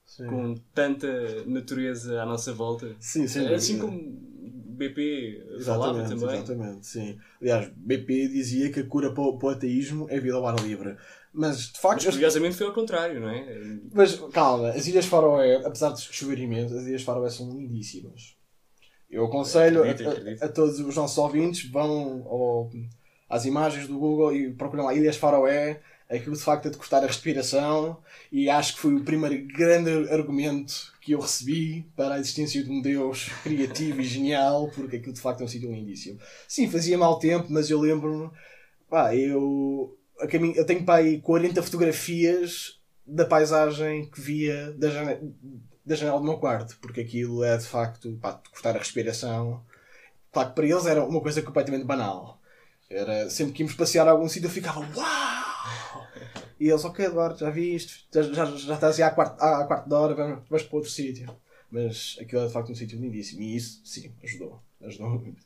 sim. 0.04 0.26
com 0.26 0.54
tanta 0.74 1.44
natureza 1.46 2.22
à 2.22 2.26
nossa 2.26 2.52
volta? 2.52 2.94
Sim, 3.00 3.26
sim. 3.26 3.46
Assim 3.46 3.78
como 3.78 4.35
BP 4.76 5.60
falava 5.64 6.02
também. 6.06 6.28
Exatamente, 6.28 6.86
sim. 6.86 7.18
Aliás, 7.40 7.68
BP 7.76 8.28
dizia 8.28 8.70
que 8.70 8.80
a 8.80 8.86
cura 8.86 9.12
para 9.12 9.24
o, 9.24 9.38
para 9.38 9.48
o 9.48 9.50
ateísmo 9.50 10.06
é 10.10 10.20
vida 10.20 10.36
ao 10.36 10.46
ar 10.46 10.56
livre. 10.60 10.96
Mas 11.32 11.72
de 11.72 11.78
facto. 11.78 12.04
Mas 12.04 12.14
curiosamente 12.14 12.56
foi 12.56 12.66
ao 12.66 12.72
contrário, 12.72 13.20
não 13.20 13.28
é? 13.28 13.78
Mas 13.92 14.16
calma, 14.32 14.70
as 14.70 14.86
Ilhas 14.86 15.06
Faroé, 15.06 15.56
apesar 15.64 15.92
de 15.92 16.00
chover 16.00 16.38
imenso, 16.38 16.76
as 16.76 16.86
Ilhas 16.86 17.02
Faroé 17.02 17.28
são 17.28 17.50
lindíssimas. 17.50 18.36
Eu 19.10 19.26
aconselho 19.26 19.82
acredito. 19.82 20.42
A, 20.42 20.46
a, 20.46 20.48
todos 20.48 20.80
os 20.80 20.96
nossos 20.96 21.16
ouvintes 21.18 21.70
vão 21.70 22.22
ao, 22.26 22.70
às 23.28 23.44
imagens 23.44 23.86
do 23.86 23.98
Google 23.98 24.34
e 24.34 24.52
procuram 24.54 24.84
lá 24.84 24.94
Ilhas 24.94 25.16
Faroé, 25.16 25.82
aquilo 26.08 26.36
de 26.36 26.42
facto 26.42 26.66
é 26.66 26.70
de 26.70 26.76
cortar 26.76 27.02
a 27.02 27.06
respiração 27.06 27.98
e 28.30 28.48
acho 28.48 28.74
que 28.74 28.80
foi 28.80 28.94
o 28.94 29.04
primeiro 29.04 29.46
grande 29.46 29.90
argumento 30.10 30.92
que 31.00 31.12
eu 31.12 31.20
recebi 31.20 31.86
para 31.96 32.14
a 32.14 32.18
existência 32.18 32.62
de 32.62 32.70
um 32.70 32.80
Deus 32.80 33.28
criativo 33.42 34.00
e 34.00 34.04
genial, 34.04 34.70
porque 34.74 34.96
aquilo 34.96 35.12
de 35.12 35.20
facto 35.20 35.40
é 35.40 35.44
um 35.44 35.48
sítio 35.48 35.72
lindíssimo. 35.72 36.18
Sim, 36.48 36.70
fazia 36.70 36.98
mau 36.98 37.18
tempo, 37.18 37.46
mas 37.50 37.70
eu 37.70 37.80
lembro-me, 37.80 38.30
pá, 38.88 39.14
eu 39.14 39.96
a 40.20 40.26
caminho, 40.26 40.54
eu 40.56 40.64
tenho 40.64 40.84
para 40.84 40.96
aí 40.96 41.20
40 41.20 41.62
fotografias 41.62 42.80
da 43.06 43.24
paisagem 43.24 44.08
que 44.10 44.20
via 44.20 44.72
da 44.72 44.88
janela, 44.88 45.20
da 45.84 45.94
janela 45.94 46.18
do 46.18 46.24
meu 46.24 46.38
quarto, 46.38 46.76
porque 46.80 47.00
aquilo 47.00 47.44
é 47.44 47.56
de 47.56 47.66
facto 47.66 48.18
pá, 48.20 48.32
de 48.32 48.50
cortar 48.50 48.74
a 48.74 48.78
respiração. 48.78 49.62
Claro 50.32 50.48
que 50.50 50.54
para 50.54 50.66
eles 50.66 50.86
era 50.86 51.04
uma 51.04 51.20
coisa 51.20 51.42
completamente 51.42 51.84
banal. 51.84 52.40
Era 52.88 53.28
sempre 53.30 53.52
que 53.52 53.62
íamos 53.62 53.74
passear 53.74 54.06
a 54.06 54.12
algum 54.12 54.28
sítio 54.28 54.46
eu 54.46 54.50
ficava 54.50 54.80
uau! 54.80 55.35
E 56.58 56.68
eles, 56.68 56.84
ok, 56.84 57.04
Eduardo, 57.04 57.38
já 57.38 57.50
vi 57.50 57.74
isto, 57.74 58.04
já, 58.12 58.22
já, 58.22 58.44
já 58.46 58.74
estás 58.74 59.00
há 59.00 59.10
quarto, 59.10 59.40
há 59.40 59.66
quarto 59.66 59.88
de 59.88 59.94
hora, 59.94 60.14
vamos, 60.14 60.48
vamos 60.48 60.66
para 60.66 60.76
outro 60.76 60.90
sítio. 60.90 61.36
Mas 61.70 62.16
aquilo 62.20 62.42
é 62.42 62.46
de 62.46 62.52
facto 62.52 62.72
um 62.72 62.74
sítio 62.74 62.98
lindíssimo 62.98 63.42
e 63.42 63.56
isso, 63.56 63.80
sim, 63.84 64.12
ajudou. 64.22 64.62
Ajudou 64.80 65.10
muito. 65.10 65.44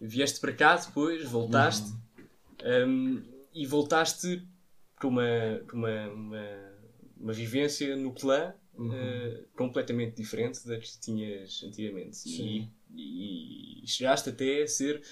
Vieste 0.00 0.40
para 0.40 0.52
cá 0.52 0.76
depois, 0.76 1.24
voltaste. 1.24 1.90
Uhum. 2.62 2.88
Um, 2.88 3.22
e 3.54 3.66
voltaste 3.66 4.46
para 4.96 5.08
uma, 5.08 5.60
para 5.66 5.76
uma, 5.76 6.08
uma, 6.08 6.72
uma 7.18 7.32
vivência 7.32 7.96
no 7.96 8.12
clã 8.12 8.54
uhum. 8.76 8.88
uh, 8.88 9.44
completamente 9.56 10.16
diferente 10.16 10.66
da 10.66 10.78
que 10.78 10.98
tinhas 11.00 11.62
antigamente. 11.64 12.18
E, 12.26 12.68
e, 12.94 13.86
chegaste 13.86 14.28
até 14.28 14.62
a 14.62 14.68
ser 14.68 15.02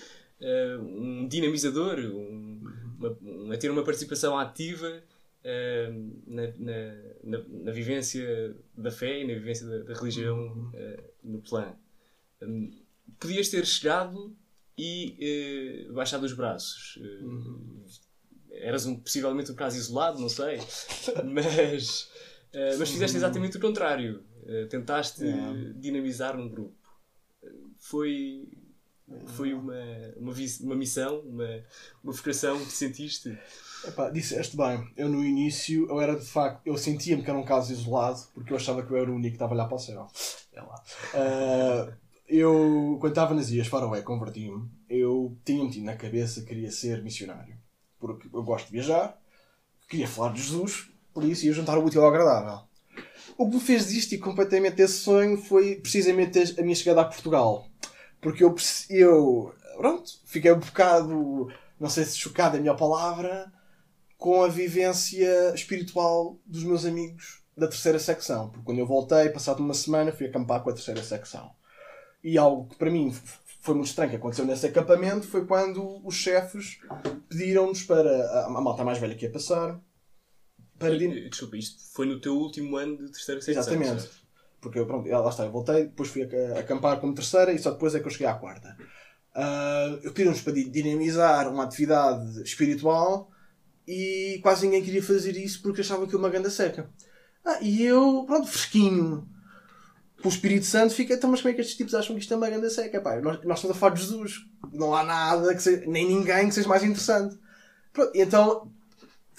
uh, 0.41 0.83
um 0.83 1.27
dinamizador, 1.27 1.99
um, 1.99 2.61
uma, 2.99 3.55
a 3.55 3.59
ter 3.59 3.71
uma 3.71 3.85
participação 3.85 4.39
ativa 4.39 5.03
uh, 5.45 6.21
na, 6.27 6.43
na, 6.59 7.39
na, 7.39 7.45
na, 7.65 7.73
vivência 7.73 8.57
da 8.77 8.91
fé 8.91 9.21
e 9.21 9.27
na 9.27 9.35
vivência 9.35 9.67
da, 9.67 9.79
da 9.79 9.95
religião 9.95 10.39
uhum. 10.39 10.73
no 11.23 11.43
clã. 11.43 11.75
Um, 12.41 12.71
podias 13.19 13.49
ter 13.49 13.65
chegado 13.67 14.37
e 14.77 15.87
baixado 15.93 16.25
os 16.25 16.33
braços. 16.33 16.97
Uhum 16.97 17.85
eras 18.53 18.87
um, 18.87 18.97
possivelmente 18.97 19.51
um 19.51 19.55
caso 19.55 19.77
isolado, 19.77 20.19
não 20.19 20.29
sei, 20.29 20.59
mas, 21.25 22.11
uh, 22.53 22.79
mas 22.79 22.91
fizeste 22.91 23.17
exatamente 23.17 23.57
o 23.57 23.61
contrário. 23.61 24.23
Uh, 24.43 24.67
tentaste 24.69 25.25
é. 25.25 25.73
dinamizar 25.77 26.39
um 26.39 26.49
grupo. 26.49 26.77
Foi, 27.79 28.49
foi 29.27 29.53
uma, 29.53 29.75
uma, 30.17 30.33
uma 30.61 30.77
missão, 30.77 31.21
uma, 31.21 31.65
uma 32.03 32.13
vocação 32.13 32.65
que 32.65 32.73
sentiste. 32.73 33.37
Epá, 33.85 34.11
disseste 34.11 34.57
bem, 34.57 34.89
eu 34.97 35.09
no 35.09 35.25
início 35.25 35.89
eu 35.89 36.01
era 36.01 36.15
de 36.15 36.25
facto, 36.25 36.61
eu 36.65 36.77
sentia-me 36.77 37.23
que 37.23 37.31
era 37.31 37.39
um 37.39 37.45
caso 37.45 37.73
isolado 37.73 38.21
porque 38.33 38.53
eu 38.53 38.57
achava 38.57 38.83
que 38.83 38.93
eu 38.93 38.97
era 38.97 39.11
o 39.11 39.15
único 39.15 39.31
que 39.31 39.35
estava 39.35 39.53
a 39.53 39.55
olhar 39.55 39.67
para 39.67 39.77
o 39.77 39.79
céu. 39.79 40.07
É 40.53 40.61
lá. 40.61 40.83
Uh, 41.15 41.93
eu, 42.29 42.97
quando 43.01 43.13
estava 43.13 43.35
nas 43.35 43.51
Ilhas 43.51 43.67
Faroé, 43.67 44.03
converti-me, 44.03 44.69
eu 44.89 45.37
tinha 45.45 45.65
metido 45.65 45.85
na 45.85 45.97
cabeça 45.97 46.41
que 46.41 46.47
queria 46.47 46.71
ser 46.71 47.03
missionário 47.03 47.57
porque 48.03 48.29
eu 48.35 48.43
gosto 48.43 48.67
de 48.67 48.73
viajar, 48.73 49.17
queria 49.89 50.09
falar 50.09 50.33
de 50.33 50.43
Jesus, 50.43 50.91
por 51.15 51.23
isso 51.23 51.47
ia 51.47 51.53
juntar 51.53 51.79
o 51.79 51.85
útil 51.85 52.03
ao 52.03 52.09
agradável. 52.09 52.65
O 53.39 53.49
que 53.49 53.55
me 53.55 53.61
fez 53.61 53.87
desistir 53.87 54.19
completamente 54.19 54.75
desse 54.75 54.95
sonho 54.95 55.39
foi 55.39 55.77
precisamente 55.77 56.39
a 56.59 56.63
minha 56.63 56.75
chegada 56.75 57.03
a 57.03 57.05
Portugal. 57.05 57.69
Porque 58.21 58.43
eu, 58.43 58.55
eu 58.91 59.55
pronto, 59.77 60.11
fiquei 60.27 60.53
um 60.53 60.59
bocado, 60.59 61.49
não 61.79 61.89
sei 61.89 62.05
se 62.05 62.19
chocado 62.19 62.57
é 62.57 62.59
a 62.59 62.63
minha 62.63 62.75
palavra, 62.75 63.53
com 64.23 64.45
a 64.45 64.49
vivência 64.49 65.53
espiritual 65.53 66.39
dos 66.47 66.63
meus 66.63 66.85
amigos 66.85 67.43
da 67.57 67.67
terceira 67.67 67.99
secção. 67.99 68.51
Porque 68.51 68.65
quando 68.65 68.79
eu 68.79 68.87
voltei, 68.87 69.29
passado 69.31 69.59
uma 69.59 69.75
semana, 69.75 70.13
fui 70.13 70.27
acampar 70.27 70.63
com 70.63 70.71
a 70.71 70.73
terceira 70.73 71.03
secção. 71.03 71.51
E 72.23 72.39
algo 72.39 72.69
que 72.69 72.77
para 72.77 72.89
mim 72.89 73.13
foi 73.63 73.75
muito 73.75 73.89
estranho 73.89 74.11
que 74.11 74.17
aconteceu 74.17 74.45
nesse 74.45 74.65
acampamento 74.65 75.27
foi 75.27 75.45
quando 75.45 76.01
os 76.07 76.15
chefes 76.15 76.79
pediram-nos 77.29 77.83
para. 77.83 78.47
A, 78.47 78.49
malta 78.49 78.85
mais 78.85 78.99
velha 78.99 79.17
que 79.17 79.25
ia 79.25 79.33
passar. 79.33 79.81
Para 80.79 80.95
e, 80.95 81.29
Desculpa, 81.29 81.57
isto 81.57 81.83
foi 81.93 82.07
no 82.07 82.21
teu 82.21 82.37
último 82.37 82.77
ano 82.77 82.99
de 82.99 83.11
terceira 83.11 83.41
secção. 83.41 83.75
Exatamente. 83.75 84.09
Porque 84.61 84.79
eu, 84.79 84.87
pronto, 84.87 85.09
lá 85.09 85.29
está, 85.29 85.45
eu 85.45 85.51
voltei, 85.51 85.87
depois 85.87 86.09
fui 86.09 86.23
acampar 86.57 87.01
como 87.01 87.13
terceira 87.13 87.53
e 87.53 87.59
só 87.59 87.73
depois 87.73 87.93
é 87.93 87.99
que 87.99 88.07
eu 88.07 88.11
cheguei 88.13 88.29
à 88.29 88.35
quarta. 88.35 88.77
Uh, 89.35 90.13
pediram-nos 90.13 90.43
para 90.43 90.53
dinamizar 90.53 91.53
uma 91.53 91.65
atividade 91.65 92.41
espiritual 92.45 93.32
e 93.87 94.39
quase 94.43 94.67
ninguém 94.67 94.83
queria 94.83 95.03
fazer 95.03 95.37
isso 95.37 95.61
porque 95.63 95.81
achavam 95.81 96.07
que 96.07 96.17
uma 96.17 96.29
ganda 96.29 96.51
seca. 96.51 96.91
Ah, 97.45 97.59
e 97.61 97.83
eu, 97.85 98.25
pronto, 98.27 98.47
fresquinho, 98.47 99.29
o 100.25 100.29
Espírito 100.29 100.67
Santo 100.67 100.95
fica, 100.95 101.15
então, 101.15 101.31
mas 101.31 101.41
como 101.41 101.51
é 101.51 101.55
que 101.55 101.61
estes 101.61 101.77
tipos 101.77 101.95
acham 101.95 102.15
que 102.15 102.23
isto 102.23 102.33
é 102.33 102.37
uma 102.37 102.49
grande 102.49 102.71
seca? 102.71 103.01
Pá, 103.01 103.17
nós, 103.21 103.43
nós 103.45 103.59
estamos 103.59 103.77
a 103.77 103.81
falar 103.81 103.95
de 103.95 104.03
Jesus. 104.03 104.47
Não 104.73 104.95
há 104.95 105.03
nada, 105.03 105.55
que 105.55 105.63
seja, 105.63 105.85
nem 105.87 106.07
ninguém 106.07 106.49
que 106.49 106.55
seja 106.55 106.69
mais 106.69 106.85
interessante. 106.85 107.37
Pronto, 107.93 108.13
então, 108.15 108.73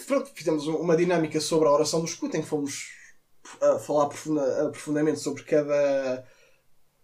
pronto, 0.05 0.29
fizemos 0.35 0.67
uma 0.67 0.97
dinâmica 0.97 1.39
sobre 1.39 1.67
a 1.67 1.71
oração 1.71 2.01
do 2.01 2.05
escudo, 2.05 2.35
em 2.35 2.41
que 2.41 2.47
fomos 2.47 2.89
a 3.62 3.79
falar 3.79 4.07
profunda, 4.07 4.69
profundamente 4.71 5.19
sobre 5.19 5.43
cada, 5.43 6.25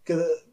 cada, 0.04 0.44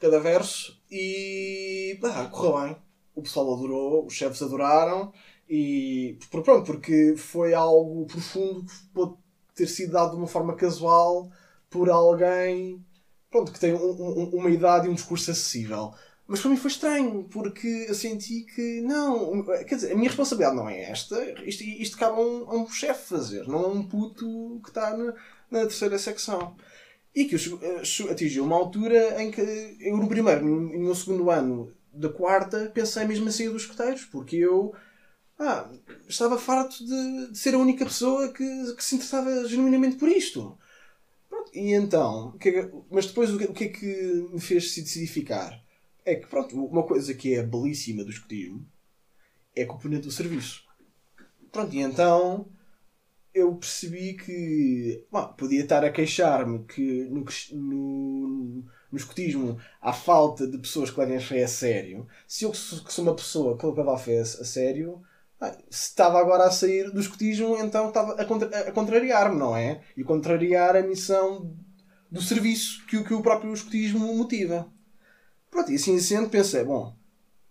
cada 0.00 0.20
verso 0.20 0.80
e 0.90 1.98
ah, 2.02 2.26
correu 2.26 2.60
bem. 2.60 2.76
O 3.14 3.22
pessoal 3.22 3.54
adorou, 3.54 4.06
os 4.06 4.14
chefes 4.14 4.42
adoraram 4.42 5.12
e 5.54 6.18
pronto, 6.30 6.64
porque 6.64 7.14
foi 7.14 7.52
algo 7.52 8.06
profundo 8.06 8.64
que 8.64 8.86
pode 8.94 9.14
ter 9.54 9.66
sido 9.66 9.92
dado 9.92 10.12
de 10.12 10.16
uma 10.16 10.26
forma 10.26 10.56
casual 10.56 11.30
por 11.68 11.90
alguém 11.90 12.82
pronto, 13.30 13.52
que 13.52 13.60
tem 13.60 13.74
um, 13.74 13.78
um, 13.78 14.30
uma 14.36 14.48
idade 14.48 14.86
e 14.86 14.90
um 14.90 14.94
discurso 14.94 15.30
acessível. 15.30 15.92
Mas 16.26 16.40
para 16.40 16.50
mim 16.50 16.56
foi 16.56 16.70
estranho, 16.70 17.24
porque 17.24 17.84
eu 17.86 17.94
senti 17.94 18.46
que 18.54 18.80
não, 18.80 19.44
quer 19.66 19.74
dizer, 19.74 19.92
a 19.92 19.94
minha 19.94 20.08
responsabilidade 20.08 20.56
não 20.56 20.66
é 20.70 20.90
esta, 20.90 21.22
isto, 21.46 21.62
isto 21.62 21.98
cabe 21.98 22.16
a 22.16 22.20
um, 22.20 22.62
um 22.62 22.70
chefe 22.70 23.10
fazer, 23.10 23.46
não 23.46 23.66
a 23.66 23.68
um 23.68 23.86
puto 23.86 24.58
que 24.62 24.70
está 24.70 24.96
na, 24.96 25.12
na 25.50 25.60
terceira 25.66 25.98
secção. 25.98 26.56
E 27.14 27.26
que 27.26 27.34
eu 27.34 28.10
atingiu 28.10 28.44
uma 28.44 28.56
altura 28.56 29.22
em 29.22 29.30
que 29.30 29.76
eu 29.80 29.98
no 29.98 30.08
primeiro, 30.08 30.46
no 30.46 30.78
meu 30.78 30.94
segundo 30.94 31.30
ano 31.30 31.70
da 31.92 32.08
quarta, 32.08 32.70
pensei 32.72 33.04
mesmo 33.04 33.28
em 33.28 33.30
sair 33.30 33.50
dos 33.50 33.64
escoteiros, 33.64 34.06
porque 34.06 34.36
eu 34.36 34.72
ah, 35.42 35.70
estava 36.08 36.38
farto 36.38 36.84
de, 36.84 37.32
de, 37.32 37.38
ser 37.38 37.54
a 37.54 37.58
única 37.58 37.84
pessoa 37.84 38.32
que, 38.32 38.74
que 38.74 38.84
se 38.84 38.94
interessava 38.94 39.46
genuinamente 39.48 39.96
por 39.96 40.08
isto. 40.08 40.58
E 41.52 41.72
então, 41.72 42.36
é 42.44 42.70
mas 42.90 43.06
depois 43.06 43.30
o 43.30 43.38
que, 43.38 43.64
é 43.64 43.68
que 43.68 44.28
me 44.32 44.40
fez 44.40 44.72
se 44.72 44.82
decidir 44.82 45.06
ficar? 45.06 45.62
É 46.04 46.14
que, 46.14 46.26
pronto, 46.26 46.56
uma 46.64 46.82
coisa 46.82 47.14
que 47.14 47.34
é 47.34 47.42
belíssima 47.42 48.04
do 48.04 48.10
escotismo 48.10 48.66
é 49.54 49.62
a 49.62 49.66
componente 49.66 50.06
do 50.06 50.12
serviço. 50.12 50.64
Pronto, 51.50 51.74
e 51.74 51.80
então 51.80 52.48
eu 53.34 53.54
percebi 53.56 54.14
que 54.14 55.04
bom, 55.10 55.32
podia 55.34 55.62
estar 55.62 55.84
a 55.84 55.90
queixar-me 55.90 56.64
que 56.64 57.04
no, 57.04 57.24
no, 57.52 58.64
no 58.90 58.98
escotismo 58.98 59.58
há 59.80 59.92
falta 59.92 60.46
de 60.46 60.58
pessoas 60.58 60.90
que 60.90 61.00
levem 61.00 61.16
a 61.16 61.20
fé 61.20 61.42
a 61.42 61.48
sério. 61.48 62.06
Se 62.26 62.44
eu 62.44 62.50
que 62.50 62.56
sou 62.92 63.04
uma 63.04 63.16
pessoa 63.16 63.56
que 63.56 63.66
leva 63.66 63.94
a 63.94 63.98
fé 63.98 64.20
a 64.20 64.24
sério, 64.24 65.02
se 65.70 65.88
estava 65.88 66.18
agora 66.20 66.44
a 66.44 66.50
sair 66.50 66.90
do 66.90 67.00
escotismo, 67.00 67.56
então 67.56 67.88
estava 67.88 68.14
a, 68.14 68.24
contra 68.24 68.68
a 68.68 68.72
contrariar-me, 68.72 69.38
não 69.38 69.56
é? 69.56 69.80
E 69.96 70.04
contrariar 70.04 70.76
a 70.76 70.82
missão 70.82 71.54
do 72.10 72.20
serviço 72.20 72.84
que, 72.86 73.02
que 73.02 73.14
o 73.14 73.22
próprio 73.22 73.52
escotismo 73.52 74.14
motiva. 74.14 74.70
Pronto, 75.50 75.72
e 75.72 75.76
assim 75.76 75.98
sendo, 75.98 76.28
pensei, 76.28 76.64
bom, 76.64 76.94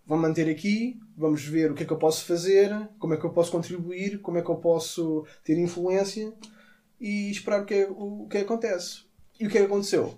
vou 0.06 0.18
manter 0.18 0.48
aqui, 0.48 0.98
vamos 1.16 1.44
ver 1.44 1.70
o 1.70 1.74
que 1.74 1.82
é 1.82 1.86
que 1.86 1.92
eu 1.92 1.98
posso 1.98 2.24
fazer, 2.24 2.88
como 2.98 3.14
é 3.14 3.16
que 3.16 3.24
eu 3.24 3.30
posso 3.30 3.50
contribuir, 3.50 4.20
como 4.20 4.38
é 4.38 4.42
que 4.42 4.50
eu 4.50 4.56
posso 4.56 5.26
ter 5.44 5.58
influência 5.58 6.32
e 7.00 7.30
esperar 7.30 7.62
o 7.62 7.66
que, 7.66 7.74
é, 7.74 7.88
o, 7.88 8.22
o 8.24 8.28
que 8.28 8.38
acontece. 8.38 9.04
E 9.38 9.46
o 9.46 9.50
que 9.50 9.58
é 9.58 9.60
que 9.60 9.66
aconteceu? 9.66 10.14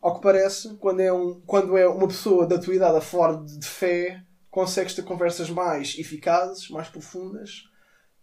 Ao 0.00 0.14
que 0.16 0.22
parece, 0.22 0.74
quando 0.74 1.00
é, 1.00 1.12
um, 1.12 1.40
quando 1.46 1.76
é 1.76 1.88
uma 1.88 2.06
pessoa 2.06 2.46
da 2.46 2.58
tua 2.58 2.74
idade 2.74 2.98
a 2.98 3.32
de, 3.32 3.58
de 3.58 3.66
fé, 3.66 4.22
consegues 4.56 4.94
ter 4.94 5.02
conversas 5.02 5.50
mais 5.50 5.98
eficazes, 5.98 6.70
mais 6.70 6.88
profundas 6.88 7.68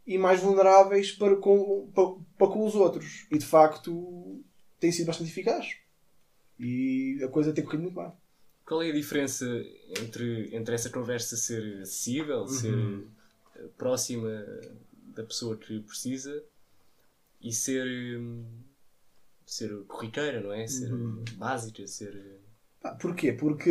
e 0.04 0.18
mais 0.18 0.40
vulneráveis 0.40 1.12
para 1.12 1.36
com, 1.36 1.92
para, 1.94 2.06
para 2.40 2.48
com 2.52 2.66
os 2.66 2.74
outros. 2.74 3.28
E 3.30 3.38
de 3.38 3.46
facto 3.46 4.44
tem 4.80 4.92
sido 4.92 5.06
bastante 5.06 5.30
eficaz. 5.30 5.78
E 6.60 7.20
a 7.24 7.28
coisa 7.28 7.54
tem 7.54 7.64
corrido 7.64 7.84
muito 7.84 8.02
bem. 8.02 8.12
Qual 8.66 8.82
é 8.82 8.90
a 8.90 8.94
diferença 8.94 9.46
entre, 10.02 10.50
entre 10.56 10.74
essa 10.74 10.90
conversa 10.90 11.38
ser 11.38 11.84
acessível, 11.84 12.40
uhum. 12.40 12.48
ser 12.48 13.04
eh, 13.56 13.68
próxima 13.78 14.44
da 15.16 15.24
pessoa 15.24 15.56
que 15.56 15.82
precisa 15.82 16.44
e 17.40 17.54
ser, 17.54 17.86
ser 19.46 19.84
corriqueira, 19.84 20.42
não 20.42 20.52
é? 20.52 20.66
Ser 20.66 20.92
uhum. 20.92 21.24
básica, 21.36 21.86
ser. 21.86 22.40
porquê? 23.00 23.34
Porque 23.34 23.70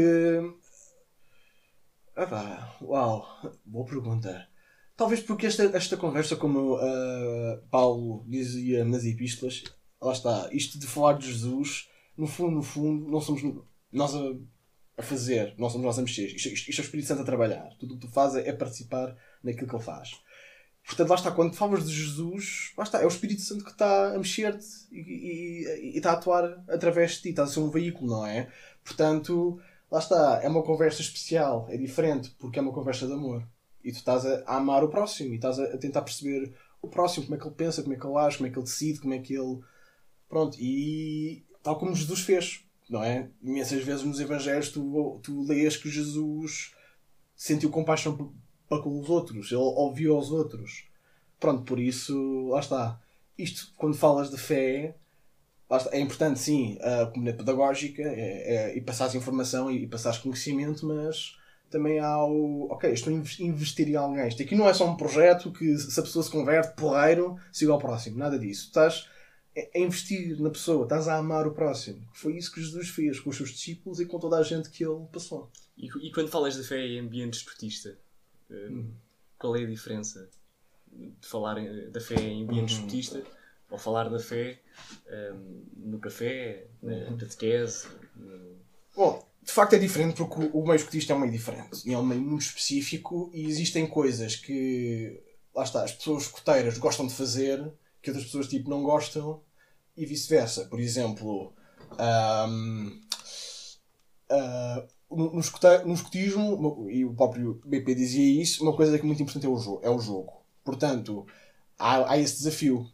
ah 2.17 2.27
pá, 2.27 2.77
uau, 2.81 3.27
boa 3.65 3.87
pergunta. 3.87 4.49
Talvez 4.97 5.21
porque 5.21 5.47
esta, 5.47 5.65
esta 5.77 5.97
conversa, 5.97 6.37
como 6.37 6.77
uh, 6.77 7.63
Paulo 7.71 8.25
dizia 8.29 8.85
nas 8.85 9.05
epístolas, 9.05 9.65
lá 10.01 10.13
está, 10.13 10.49
isto 10.53 10.79
de 10.79 10.87
falar 10.87 11.15
de 11.15 11.33
Jesus, 11.33 11.89
no 12.17 12.27
fundo, 12.27 12.57
no 12.57 12.63
fundo, 12.63 13.11
não 13.11 13.21
somos 13.21 13.43
nós 13.91 14.15
a, 14.15 14.35
a 14.99 15.03
fazer, 15.03 15.55
não 15.59 15.71
somos 15.71 15.87
nós 15.87 15.99
a 15.99 16.03
mexer. 16.03 16.27
Isto, 16.27 16.49
isto, 16.49 16.71
isto 16.71 16.81
é 16.81 16.83
o 16.83 16.85
Espírito 16.85 17.09
Santo 17.09 17.23
a 17.23 17.27
trabalhar. 17.27 17.75
Tudo 17.79 17.95
o 17.95 17.99
que 17.99 18.07
tu 18.07 18.13
fazes 18.13 18.47
é 18.47 18.53
participar 18.53 19.17
naquilo 19.43 19.69
que 19.69 19.75
ele 19.75 19.83
faz. 19.83 20.21
Portanto, 20.85 21.09
lá 21.09 21.15
está, 21.15 21.31
quando 21.31 21.55
falas 21.55 21.87
de 21.89 21.95
Jesus, 21.95 22.73
lá 22.77 22.85
está, 22.85 23.01
é 23.01 23.05
o 23.05 23.09
Espírito 23.09 23.41
Santo 23.43 23.65
que 23.65 23.71
está 23.71 24.15
a 24.15 24.19
mexer-te 24.19 24.67
e, 24.91 24.99
e, 24.99 25.91
e, 25.95 25.97
está 25.97 26.11
a 26.11 26.15
atuar 26.15 26.65
através 26.69 27.13
de 27.13 27.23
ti, 27.23 27.29
está 27.31 27.45
a 27.45 27.47
ser 27.47 27.61
um 27.61 27.71
veículo, 27.71 28.11
não 28.11 28.27
é? 28.27 28.51
Portanto, 28.85 29.61
lá 29.93 29.99
está, 29.99 30.41
é 30.43 30.49
uma 30.49 30.63
conversa 30.63 31.03
especial, 31.03 31.67
é 31.69 31.77
diferente, 31.77 32.35
porque 32.39 32.59
é 32.59 32.63
uma 32.63 32.73
conversa 32.73 33.07
de 33.07 33.13
amor. 33.13 33.47
E 33.85 33.93
tu 33.93 33.97
estás 33.97 34.25
a, 34.25 34.43
amar 34.47 34.83
o 34.83 34.89
próximo 34.89 35.35
e 35.35 35.37
estás 35.37 35.59
a, 35.59 35.65
a, 35.65 35.77
tentar 35.77 36.01
perceber 36.01 36.55
o 36.81 36.89
próximo, 36.89 37.27
como 37.27 37.37
é 37.37 37.39
que 37.39 37.47
ele 37.47 37.55
pensa, 37.55 37.83
como 37.83 37.95
é 37.95 37.99
que 37.99 38.07
ele 38.07 38.17
age, 38.17 38.39
como 38.39 38.47
é 38.47 38.51
que 38.51 38.59
ele 38.59 38.65
decide, 38.65 39.01
como 39.01 39.13
é 39.13 39.19
que 39.19 39.35
ele. 39.35 39.61
Pronto, 40.31 40.57
e 40.59 41.45
tal 41.63 41.79
como 41.79 41.95
Jesus 41.95 42.21
fez, 42.21 42.65
não 42.89 43.05
é? 43.05 43.29
Imensas 43.43 43.85
vezes 43.85 44.03
nos 44.03 44.19
Evangelhos 44.19 44.71
tu, 44.71 45.21
tu 45.23 45.43
lês 45.43 45.77
que 45.77 45.91
Jesus 45.91 46.75
sentiu 47.37 47.69
compaixão 47.69 48.33
para 48.67 48.81
com 48.81 48.99
os 48.99 49.11
outros, 49.11 49.53
ele 49.53 49.61
ouviu 49.61 50.17
aos 50.17 50.31
outros. 50.31 50.87
Pronto, 51.39 51.65
por 51.65 51.79
isso, 51.79 52.49
lá 52.49 52.61
está. 52.61 52.99
Isto, 53.37 53.71
quando 53.77 53.95
falas 53.95 54.31
de 54.31 54.39
fé, 54.39 54.97
é 55.91 56.01
importante, 56.01 56.39
sim, 56.39 56.79
a 56.81 57.07
comunidade 57.07 57.39
pedagógica 57.39 58.03
é, 58.03 58.55
é, 58.73 58.77
e 58.77 58.81
passares 58.81 59.15
informação 59.15 59.71
e, 59.71 59.85
e 59.85 59.87
passares 59.87 60.19
conhecimento, 60.19 60.87
mas 60.87 61.37
também 61.71 61.99
há 61.99 62.23
o. 62.25 62.69
Ok, 62.71 62.93
estou 62.93 63.13
a 63.13 63.17
investir 63.17 63.89
em 63.89 63.97
alguém. 63.97 64.29
Isto 64.29 64.43
aqui 64.43 64.55
não 64.55 64.69
é 64.69 64.75
só 64.75 64.89
um 64.89 64.97
projeto 64.97 65.51
que, 65.51 65.77
se 65.79 65.99
a 65.99 66.03
pessoa 66.03 66.23
se 66.23 66.31
converte, 66.31 66.77
porreiro, 66.77 67.37
siga 67.51 67.73
ao 67.73 67.79
próximo. 67.79 68.19
Nada 68.19 68.39
disso. 68.39 68.67
Estás 68.67 69.09
a 69.75 69.79
investir 69.79 70.41
na 70.41 70.51
pessoa, 70.51 70.85
estás 70.85 71.09
a 71.09 71.17
amar 71.17 71.47
o 71.47 71.53
próximo. 71.53 72.07
Foi 72.13 72.37
isso 72.37 72.53
que 72.53 72.63
Jesus 72.63 72.89
fez 72.89 73.19
com 73.21 73.31
os 73.31 73.37
seus 73.37 73.51
discípulos 73.51 74.01
e 74.01 74.07
com 74.07 74.19
toda 74.19 74.37
a 74.37 74.43
gente 74.43 74.71
que 74.71 74.85
ele 74.85 75.07
passou. 75.13 75.51
E, 75.77 75.89
e 76.07 76.13
quando 76.13 76.29
falas 76.29 76.57
da 76.57 76.63
fé 76.63 76.87
em 76.87 77.01
ambiente 77.01 77.35
esportista, 77.35 77.99
hum. 78.51 78.93
qual 79.39 79.57
é 79.57 79.63
a 79.63 79.67
diferença 79.67 80.29
de 80.91 81.27
falar 81.27 81.57
da 81.91 82.01
fé 82.01 82.21
em 82.21 82.45
ambiente 82.45 82.75
hum. 82.75 82.77
esportista? 82.77 83.23
Ou 83.73 83.79
falar 83.79 84.09
da 84.11 84.19
fé 84.19 84.61
um, 85.35 85.65
no 85.77 85.99
café, 85.99 86.67
na 86.83 86.93
uhum. 86.93 87.17
catequese. 87.17 87.89
Bom, 88.95 89.27
de 89.43 89.51
facto 89.51 89.73
é 89.73 89.79
diferente 89.79 90.17
porque 90.17 90.51
o 90.53 90.63
meio 90.63 90.77
escutista 90.77 91.13
é 91.13 91.17
um 91.17 91.21
meio 91.21 91.33
diferente 91.33 91.83
e 91.89 91.93
é 91.93 91.99
um 91.99 92.05
meio 92.05 92.21
muito 92.21 92.43
específico 92.43 93.31
e 93.33 93.47
existem 93.47 93.87
coisas 93.87 94.37
que, 94.37 95.21
lá 95.55 95.65
está, 95.65 95.83
as 95.83 95.93
pessoas 95.93 96.25
escuteiras 96.25 96.77
gostam 96.79 97.07
de 97.07 97.15
fazer 97.15 97.73
que 98.03 98.11
outras 98.11 98.27
pessoas 98.27 98.47
tipo 98.47 98.69
não 98.69 98.83
gostam 98.83 99.41
e 99.97 100.05
vice-versa. 100.05 100.67
Por 100.67 100.79
exemplo, 100.79 101.55
um, 102.49 103.01
uh, 104.31 104.89
no, 105.11 105.33
no 105.33 105.95
escutismo, 105.95 106.91
e 106.91 107.05
o 107.05 107.15
próprio 107.15 107.61
BP 107.65 107.95
dizia 107.95 108.43
isso, 108.43 108.63
uma 108.63 108.75
coisa 108.75 108.99
que 108.99 109.05
é 109.05 109.07
muito 109.07 109.23
importante 109.23 109.47
é 109.47 109.49
o 109.49 109.57
jogo. 109.57 109.81
É 109.83 109.91
o 109.91 109.99
jogo. 109.99 110.43
Portanto, 110.65 111.27
há, 111.79 112.13
há 112.13 112.19
esse 112.19 112.39
desafio 112.39 112.91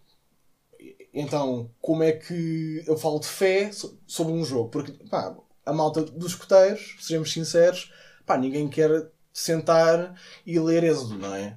então, 1.12 1.70
como 1.80 2.02
é 2.02 2.12
que 2.12 2.82
eu 2.86 2.96
falo 2.96 3.18
de 3.18 3.26
fé 3.26 3.70
sobre 4.06 4.32
um 4.32 4.44
jogo? 4.44 4.68
Porque, 4.68 4.92
pá, 5.08 5.36
a 5.64 5.72
malta 5.72 6.02
dos 6.02 6.32
escoteiros, 6.32 6.96
sejamos 7.00 7.32
sinceros, 7.32 7.92
pá, 8.26 8.36
ninguém 8.36 8.68
quer 8.68 9.10
sentar 9.32 10.14
e 10.46 10.58
ler 10.58 10.84
Êxodo, 10.84 11.18
não 11.18 11.34
é? 11.34 11.56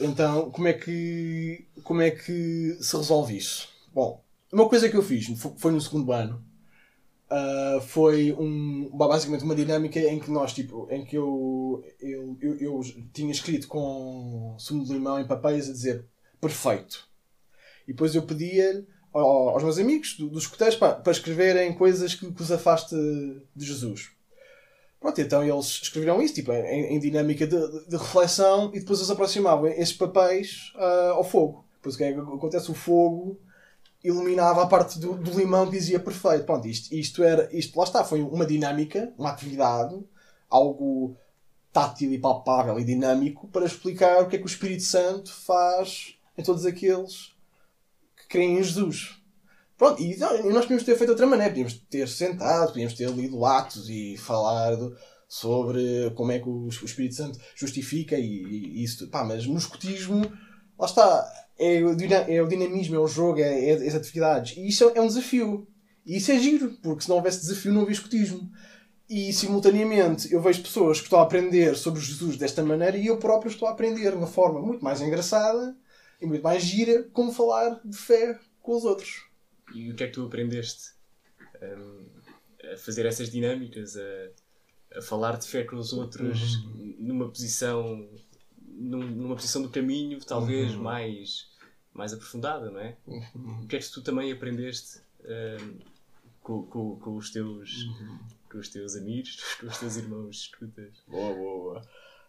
Então, 0.00 0.50
como 0.50 0.66
é 0.66 0.72
que, 0.72 1.66
como 1.82 2.02
é 2.02 2.10
que 2.10 2.76
se 2.80 2.96
resolve 2.96 3.36
isso? 3.36 3.68
Bom, 3.92 4.22
uma 4.52 4.68
coisa 4.68 4.88
que 4.88 4.96
eu 4.96 5.02
fiz 5.02 5.26
foi 5.56 5.72
no 5.72 5.80
segundo 5.80 6.12
ano. 6.12 6.44
Uh, 7.30 7.80
foi 7.80 8.32
um, 8.32 8.90
basicamente 8.92 9.44
uma 9.44 9.54
dinâmica 9.54 9.98
em 9.98 10.20
que 10.20 10.30
nós, 10.30 10.52
tipo, 10.52 10.86
em 10.90 11.04
que 11.04 11.16
eu, 11.16 11.82
eu, 12.00 12.36
eu, 12.40 12.56
eu 12.60 12.80
tinha 13.12 13.32
escrito 13.32 13.66
com 13.66 14.54
sumo 14.58 14.84
de 14.84 14.92
limão 14.92 15.18
em 15.18 15.26
papéis 15.26 15.68
a 15.68 15.72
dizer 15.72 16.06
perfeito. 16.40 17.08
E 17.86 17.92
depois 17.92 18.14
eu 18.14 18.22
pedia 18.22 18.84
aos 19.12 19.62
meus 19.62 19.78
amigos 19.78 20.16
dos 20.18 20.44
escuteiros 20.44 20.76
para, 20.76 21.00
escreverem 21.10 21.72
coisas 21.74 22.14
que, 22.14 22.30
que 22.32 22.42
os 22.42 22.50
afaste 22.50 22.96
de 23.54 23.64
Jesus. 23.64 24.10
Pronto, 24.98 25.20
então 25.20 25.44
eles 25.44 25.66
escreveram 25.82 26.20
isso, 26.22 26.34
tipo, 26.34 26.50
em, 26.52 26.96
em 26.96 26.98
dinâmica 26.98 27.46
de, 27.46 27.86
de, 27.86 27.96
reflexão, 27.96 28.70
e 28.74 28.80
depois 28.80 28.98
eles 28.98 29.10
aproximavam 29.10 29.66
esses 29.66 29.92
papéis 29.92 30.72
uh, 30.76 31.12
ao 31.12 31.22
fogo. 31.22 31.64
Depois 31.76 31.94
o 31.94 31.98
que 31.98 32.04
é 32.04 32.12
que 32.12 32.18
acontece? 32.18 32.70
O 32.70 32.74
fogo 32.74 33.38
iluminava 34.02 34.62
a 34.62 34.66
parte 34.66 34.98
do, 34.98 35.14
do 35.14 35.38
limão 35.38 35.66
que 35.66 35.72
dizia 35.72 36.00
perfeito. 36.00 36.44
Pronto, 36.44 36.66
isto, 36.66 36.94
isto 36.94 37.22
era, 37.22 37.48
isto 37.54 37.78
lá 37.78 37.84
está, 37.84 38.02
foi 38.02 38.22
uma 38.22 38.46
dinâmica, 38.46 39.12
uma 39.18 39.30
atividade, 39.30 39.94
algo 40.48 41.16
tátil 41.70 42.12
e 42.12 42.18
palpável 42.18 42.78
e 42.78 42.84
dinâmico 42.84 43.48
para 43.48 43.66
explicar 43.66 44.22
o 44.22 44.28
que 44.28 44.36
é 44.36 44.38
que 44.38 44.44
o 44.44 44.46
Espírito 44.46 44.84
Santo 44.84 45.30
faz 45.32 46.16
em 46.38 46.42
todos 46.42 46.64
aqueles 46.64 47.26
que 47.26 47.33
creem 48.34 48.58
em 48.58 48.62
Jesus. 48.62 49.14
Pronto, 49.78 50.02
e, 50.02 50.16
nós 50.16 50.62
podíamos 50.62 50.82
ter 50.82 50.96
feito 50.96 51.04
de 51.04 51.10
outra 51.10 51.26
maneira, 51.26 51.50
podíamos 51.50 51.74
ter 51.88 52.08
sentado, 52.08 52.68
podíamos 52.68 52.94
ter 52.94 53.08
lido 53.10 53.44
Atos 53.44 53.88
e 53.88 54.16
falado 54.16 54.96
sobre 55.28 56.10
como 56.16 56.32
é 56.32 56.40
que 56.40 56.48
o, 56.48 56.68
Espírito 56.68 57.14
Santo 57.14 57.38
justifica 57.54 58.16
e, 58.16 58.24
e 58.24 58.82
isso. 58.82 59.08
Pá, 59.08 59.24
mas 59.24 59.46
no 59.46 59.56
escotismo, 59.56 60.20
lá 60.76 60.86
está, 60.86 61.24
é 61.58 61.80
o, 61.82 61.96
é 62.28 62.42
o 62.42 62.48
dinamismo, 62.48 62.96
é 62.96 62.98
o 62.98 63.06
jogo, 63.06 63.40
é, 63.40 63.70
é 63.70 63.72
as 63.72 63.94
atividades. 63.94 64.56
E 64.56 64.66
isso 64.66 64.90
é 64.94 65.00
um 65.00 65.06
desafio. 65.06 65.68
E 66.04 66.16
isso 66.16 66.32
é 66.32 66.38
giro, 66.38 66.76
porque 66.82 67.04
se 67.04 67.08
não 67.08 67.16
houvesse 67.16 67.40
desafio 67.40 67.72
não 67.72 67.82
havia 67.82 67.92
escotismo. 67.92 68.50
E 69.08 69.32
simultaneamente 69.32 70.32
eu 70.32 70.40
vejo 70.40 70.62
pessoas 70.62 70.98
que 70.98 71.04
estão 71.04 71.20
a 71.20 71.22
aprender 71.22 71.76
sobre 71.76 72.00
Jesus 72.00 72.36
desta 72.36 72.64
maneira 72.64 72.96
e 72.96 73.06
eu 73.06 73.16
próprio 73.18 73.50
estou 73.50 73.68
a 73.68 73.72
aprender 73.72 74.10
de 74.10 74.16
uma 74.16 74.26
forma 74.26 74.60
muito 74.60 74.82
mais 74.82 75.00
engraçada 75.00 75.76
e 76.24 76.26
muito 76.26 76.42
mais 76.42 76.62
gira 76.62 77.04
como 77.12 77.32
falar 77.32 77.80
de 77.84 77.96
fé 77.96 78.38
com 78.62 78.76
os 78.76 78.84
outros. 78.84 79.26
E 79.74 79.90
o 79.90 79.94
que 79.94 80.04
é 80.04 80.06
que 80.06 80.14
tu 80.14 80.24
aprendeste 80.24 80.92
um, 81.62 82.72
a 82.72 82.76
fazer 82.76 83.06
essas 83.06 83.30
dinâmicas, 83.30 83.96
a, 83.96 84.98
a, 84.98 85.02
falar 85.02 85.38
de 85.38 85.46
fé 85.46 85.64
com 85.64 85.76
os 85.76 85.92
outros 85.92 86.56
uhum. 86.56 86.96
numa 86.98 87.28
posição 87.28 88.08
num, 88.58 89.06
numa 89.06 89.34
posição 89.36 89.62
do 89.62 89.70
caminho 89.70 90.18
talvez 90.20 90.74
uhum. 90.74 90.82
mais 90.82 91.52
mais 91.92 92.12
aprofundada, 92.12 92.70
não 92.70 92.80
é? 92.80 92.96
Uhum. 93.06 93.62
O 93.62 93.66
que 93.68 93.76
é 93.76 93.78
que 93.78 93.90
tu 93.90 94.02
também 94.02 94.32
aprendeste 94.32 95.00
um, 95.24 95.78
com, 96.42 96.62
com, 96.64 96.96
com, 96.96 97.16
os 97.16 97.30
teus 97.30 97.84
uhum. 97.84 98.18
com 98.50 98.58
os 98.58 98.68
teus 98.68 98.96
amigos, 98.96 99.38
com 99.60 99.66
os 99.66 99.78
teus 99.78 99.96
irmãos 99.96 100.36
escutas? 100.36 101.04
Boa, 101.06 101.34
boa. 101.34 101.82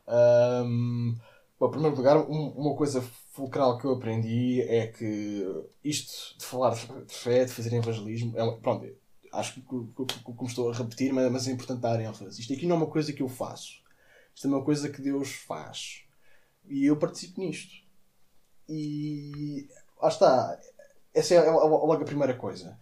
Um, 0.07 1.17
bom, 1.59 1.67
em 1.67 1.71
primeiro 1.71 1.95
lugar, 1.95 2.17
um, 2.17 2.49
uma 2.49 2.75
coisa 2.75 3.01
fulcral 3.35 3.77
que 3.77 3.85
eu 3.85 3.91
aprendi 3.91 4.61
é 4.61 4.87
que 4.87 5.45
isto 5.83 6.37
de 6.37 6.45
falar 6.45 6.73
de 6.73 7.13
fé, 7.13 7.43
de 7.43 7.51
fazer 7.51 7.73
evangelismo, 7.73 8.33
é, 8.37 8.57
pronto, 8.61 8.87
acho 9.33 9.55
que 9.55 9.61
como 9.61 10.47
estou 10.47 10.71
a 10.71 10.73
repetir, 10.73 11.11
mas 11.11 11.47
é 11.47 11.51
importante 11.51 11.81
dar 11.81 11.99
ênfase. 11.99 12.39
Isto 12.39 12.53
aqui 12.53 12.65
não 12.65 12.77
é 12.77 12.79
uma 12.79 12.89
coisa 12.89 13.11
que 13.11 13.21
eu 13.21 13.27
faço. 13.27 13.83
Isto 14.33 14.47
é 14.47 14.49
uma 14.49 14.63
coisa 14.63 14.89
que 14.89 15.01
Deus 15.01 15.33
faz. 15.33 16.05
E 16.65 16.85
eu 16.85 16.97
participo 16.97 17.41
nisto. 17.41 17.73
E 18.69 19.67
lá 20.01 20.07
está. 20.07 20.59
Essa 21.13 21.35
é 21.35 21.51
logo 21.51 21.93
a 21.93 22.05
primeira 22.05 22.35
coisa. 22.35 22.79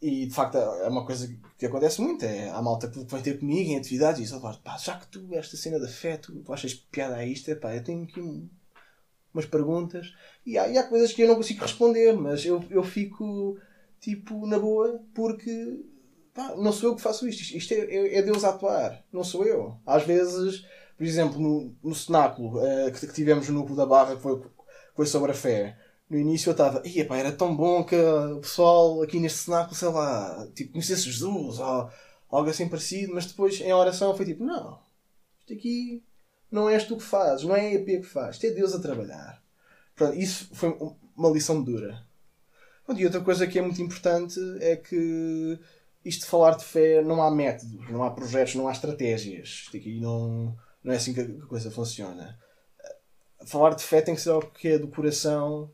E 0.00 0.26
de 0.26 0.34
facto 0.34 0.56
é 0.56 0.88
uma 0.88 1.04
coisa 1.04 1.36
que 1.58 1.66
acontece 1.66 2.00
muito. 2.00 2.24
É 2.24 2.48
a 2.50 2.62
malta 2.62 2.88
que 2.88 3.04
vem 3.04 3.22
ter 3.22 3.40
comigo 3.40 3.70
em 3.70 3.78
atividades 3.78 4.20
e 4.20 4.22
diz: 4.22 4.84
já 4.84 4.98
que 4.98 5.08
tu, 5.08 5.34
esta 5.34 5.56
cena 5.56 5.80
da 5.80 5.88
fé, 5.88 6.16
tu, 6.16 6.42
tu 6.42 6.52
achas 6.52 6.74
piada 6.74 7.16
a 7.16 7.26
isto, 7.26 7.50
é 7.50 7.54
pá, 7.56 7.74
eu 7.74 7.82
tenho 7.82 8.04
aqui 8.04 8.20
um, 8.20 8.48
umas 9.34 9.46
perguntas 9.46 10.14
e 10.46 10.56
há, 10.56 10.68
e 10.68 10.78
há 10.78 10.84
coisas 10.84 11.12
que 11.12 11.22
eu 11.22 11.28
não 11.28 11.34
consigo 11.34 11.60
responder, 11.60 12.12
mas 12.12 12.46
eu, 12.46 12.64
eu 12.70 12.82
fico 12.82 13.58
tipo 14.00 14.46
na 14.46 14.58
boa 14.58 15.00
porque 15.12 15.84
pá, 16.32 16.54
não 16.56 16.72
sou 16.72 16.90
eu 16.90 16.96
que 16.96 17.02
faço 17.02 17.26
isto. 17.28 17.56
Isto 17.56 17.74
é, 17.74 17.78
é, 17.78 18.18
é, 18.18 18.22
Deus 18.22 18.44
a 18.44 18.50
atuar, 18.50 19.02
não 19.12 19.24
sou 19.24 19.44
eu. 19.44 19.76
Às 19.86 20.04
vezes, 20.04 20.64
por 20.96 21.04
exemplo, 21.04 21.40
no, 21.40 21.74
no 21.82 21.94
cenáculo 21.94 22.58
uh, 22.58 22.92
que, 22.92 23.06
que, 23.06 23.12
tivemos 23.12 23.48
no 23.48 23.54
núcleo 23.54 23.76
da 23.76 23.86
Barra, 23.86 24.16
que 24.16 24.22
foi, 24.22 24.40
foi 24.94 25.06
sobre 25.06 25.32
a 25.32 25.34
fé. 25.34 25.76
No 26.08 26.18
início 26.18 26.50
eu 26.50 26.52
estava, 26.52 26.82
pá, 27.08 27.16
era 27.16 27.32
tão 27.32 27.56
bom 27.56 27.82
que 27.82 27.96
o 27.96 28.40
pessoal 28.40 29.02
aqui 29.02 29.18
neste 29.18 29.38
cenáculo, 29.38 29.74
sei 29.74 29.88
lá, 29.88 30.46
tipo, 30.54 30.72
conhecesse 30.72 31.10
Jesus 31.10 31.58
ou 31.58 31.90
algo 32.30 32.50
assim 32.50 32.68
parecido, 32.68 33.14
mas 33.14 33.26
depois 33.26 33.60
em 33.60 33.72
oração 33.72 34.14
foi 34.16 34.26
tipo, 34.26 34.44
não, 34.44 34.78
isto 35.40 35.52
aqui 35.52 36.02
não 36.54 36.70
és 36.70 36.84
tu 36.84 36.96
que 36.96 37.02
fazes, 37.02 37.44
não 37.44 37.56
é 37.56 37.62
a 37.62 37.74
EP 37.74 37.84
que 37.84 38.04
faz, 38.04 38.42
é 38.44 38.50
Deus 38.50 38.72
a 38.72 38.78
trabalhar. 38.78 39.42
Pronto, 39.96 40.16
isso 40.16 40.48
foi 40.54 40.68
uma 41.16 41.28
lição 41.30 41.60
dura. 41.60 42.06
E 42.96 43.04
outra 43.04 43.20
coisa 43.20 43.44
que 43.44 43.58
é 43.58 43.62
muito 43.62 43.82
importante 43.82 44.38
é 44.60 44.76
que 44.76 45.58
isto 46.04 46.20
de 46.20 46.26
falar 46.26 46.56
de 46.56 46.64
fé 46.64 47.02
não 47.02 47.20
há 47.20 47.28
métodos, 47.28 47.90
não 47.90 48.04
há 48.04 48.10
projetos, 48.12 48.54
não 48.54 48.68
há 48.68 48.72
estratégias. 48.72 49.64
Isto 49.64 49.76
aqui 49.76 49.98
não, 50.00 50.56
não 50.84 50.92
é 50.92 50.96
assim 50.96 51.12
que 51.12 51.22
a 51.22 51.46
coisa 51.46 51.72
funciona. 51.72 52.38
Falar 53.46 53.74
de 53.74 53.82
fé 53.82 54.00
tem 54.00 54.14
que 54.14 54.20
ser 54.20 54.30
algo 54.30 54.52
que 54.52 54.68
é 54.68 54.78
do 54.78 54.86
coração 54.86 55.72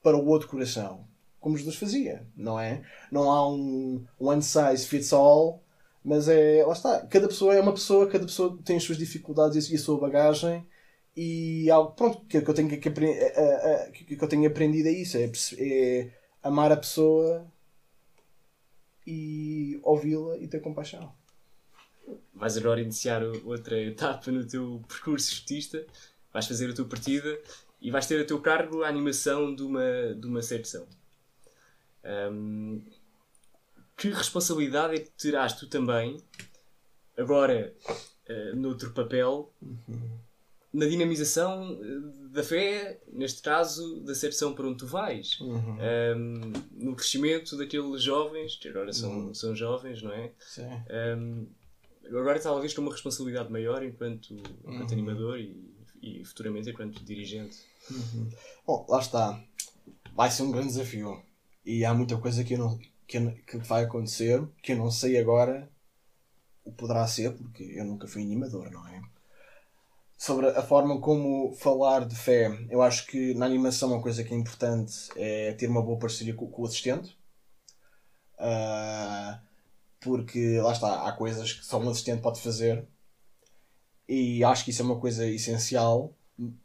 para 0.00 0.16
o 0.16 0.26
outro 0.26 0.48
coração. 0.48 1.08
Como 1.40 1.56
Jesus 1.56 1.74
fazia, 1.74 2.24
não 2.36 2.58
é? 2.58 2.82
Não 3.10 3.32
há 3.32 3.48
um 3.48 4.06
one 4.16 4.42
size 4.42 4.86
fits 4.86 5.12
all 5.12 5.60
mas 6.04 6.28
é. 6.28 6.64
Lá 6.64 6.72
está. 6.72 7.06
Cada 7.06 7.28
pessoa 7.28 7.54
é 7.54 7.60
uma 7.60 7.72
pessoa, 7.72 8.08
cada 8.08 8.24
pessoa 8.24 8.58
tem 8.64 8.76
as 8.76 8.82
suas 8.82 8.98
dificuldades 8.98 9.70
e 9.70 9.76
a 9.76 9.78
sua 9.78 9.98
bagagem. 9.98 10.66
E 11.16 11.70
algo 11.70 11.92
pronto, 11.92 12.20
que, 12.26 12.40
que 12.40 12.48
eu 12.48 12.54
tenho 12.54 12.68
que, 12.68 12.76
que, 12.78 12.90
que, 14.16 14.24
eu 14.24 14.28
tenho 14.28 14.46
aprendido 14.46 14.88
é 14.88 14.92
isso: 14.92 15.16
é, 15.16 15.30
é 15.58 16.10
amar 16.42 16.70
a 16.72 16.76
pessoa 16.76 17.46
e 19.06 19.80
ouvi-la 19.82 20.36
e 20.38 20.46
ter 20.46 20.60
compaixão. 20.60 21.12
Vais 22.34 22.56
agora 22.56 22.80
iniciar 22.80 23.22
outra 23.44 23.80
etapa 23.80 24.30
no 24.30 24.46
teu 24.46 24.82
percurso 24.86 25.34
artista, 25.34 25.84
vais 26.32 26.46
fazer 26.46 26.70
a 26.70 26.74
tua 26.74 26.84
partida 26.84 27.38
e 27.80 27.90
vais 27.90 28.06
ter 28.06 28.20
a 28.20 28.24
teu 28.24 28.40
cargo 28.40 28.82
a 28.82 28.88
animação 28.88 29.54
de 29.54 29.62
uma, 29.62 30.14
de 30.14 30.26
uma. 30.26 30.40
Um, 32.04 32.82
que 33.98 34.08
responsabilidade 34.10 34.94
é 34.94 34.98
que 35.00 35.10
terás 35.10 35.52
tu 35.54 35.66
também, 35.66 36.16
agora 37.16 37.74
uh, 38.30 38.56
noutro 38.56 38.92
papel, 38.92 39.52
uhum. 39.60 40.18
na 40.72 40.86
dinamização 40.86 41.76
eh, 41.82 42.28
da 42.32 42.44
fé, 42.44 43.00
neste 43.12 43.42
caso, 43.42 44.00
da 44.02 44.14
secção 44.14 44.54
para 44.54 44.68
onde 44.68 44.78
tu 44.78 44.86
vais? 44.86 45.40
Uhum. 45.40 45.78
Um, 46.16 46.52
no 46.70 46.94
crescimento 46.94 47.56
daqueles 47.58 48.00
jovens, 48.00 48.54
que 48.54 48.68
agora 48.68 48.92
são, 48.92 49.10
uhum. 49.10 49.34
são 49.34 49.56
jovens, 49.56 50.00
não 50.00 50.12
é? 50.12 50.30
Sim. 50.38 50.68
Um, 51.18 51.48
agora 52.06 52.38
talvez 52.38 52.72
com 52.72 52.82
uma 52.82 52.92
responsabilidade 52.92 53.50
maior 53.50 53.82
enquanto, 53.82 54.32
enquanto 54.32 54.92
uhum. 54.92 54.96
animador 54.96 55.40
e, 55.40 55.74
e 56.00 56.24
futuramente 56.24 56.70
enquanto 56.70 57.04
dirigente. 57.04 57.58
Uhum. 57.90 58.30
Bom, 58.64 58.86
lá 58.88 59.00
está. 59.00 59.44
Vai 60.14 60.30
ser 60.30 60.44
um 60.44 60.52
grande 60.52 60.68
desafio. 60.68 61.20
E 61.64 61.84
há 61.84 61.92
muita 61.92 62.16
coisa 62.16 62.44
que 62.44 62.54
eu 62.54 62.58
não, 62.58 62.78
que, 63.08 63.18
que 63.46 63.56
vai 63.58 63.84
acontecer, 63.84 64.46
que 64.62 64.72
eu 64.72 64.76
não 64.76 64.90
sei 64.90 65.18
agora 65.18 65.68
o 66.62 66.70
poderá 66.70 67.06
ser, 67.06 67.34
porque 67.34 67.64
eu 67.64 67.84
nunca 67.84 68.06
fui 68.06 68.22
animador, 68.22 68.70
não 68.70 68.86
é? 68.86 69.00
Sobre 70.18 70.48
a 70.48 70.62
forma 70.62 71.00
como 71.00 71.54
falar 71.54 72.06
de 72.06 72.14
fé, 72.14 72.50
eu 72.68 72.82
acho 72.82 73.06
que 73.06 73.34
na 73.34 73.46
animação 73.46 73.92
uma 73.92 74.02
coisa 74.02 74.22
que 74.22 74.34
é 74.34 74.36
importante 74.36 75.08
é 75.16 75.52
ter 75.54 75.68
uma 75.68 75.82
boa 75.82 75.98
parceria 75.98 76.34
com, 76.34 76.46
com 76.50 76.62
o 76.62 76.66
assistente. 76.66 77.16
Uh, 78.34 79.40
porque 80.00 80.60
lá 80.60 80.72
está, 80.72 81.08
há 81.08 81.12
coisas 81.12 81.52
que 81.52 81.64
só 81.64 81.80
um 81.80 81.88
assistente 81.88 82.20
pode 82.20 82.40
fazer 82.40 82.86
e 84.08 84.44
acho 84.44 84.64
que 84.64 84.70
isso 84.70 84.82
é 84.82 84.84
uma 84.84 85.00
coisa 85.00 85.26
essencial. 85.26 86.14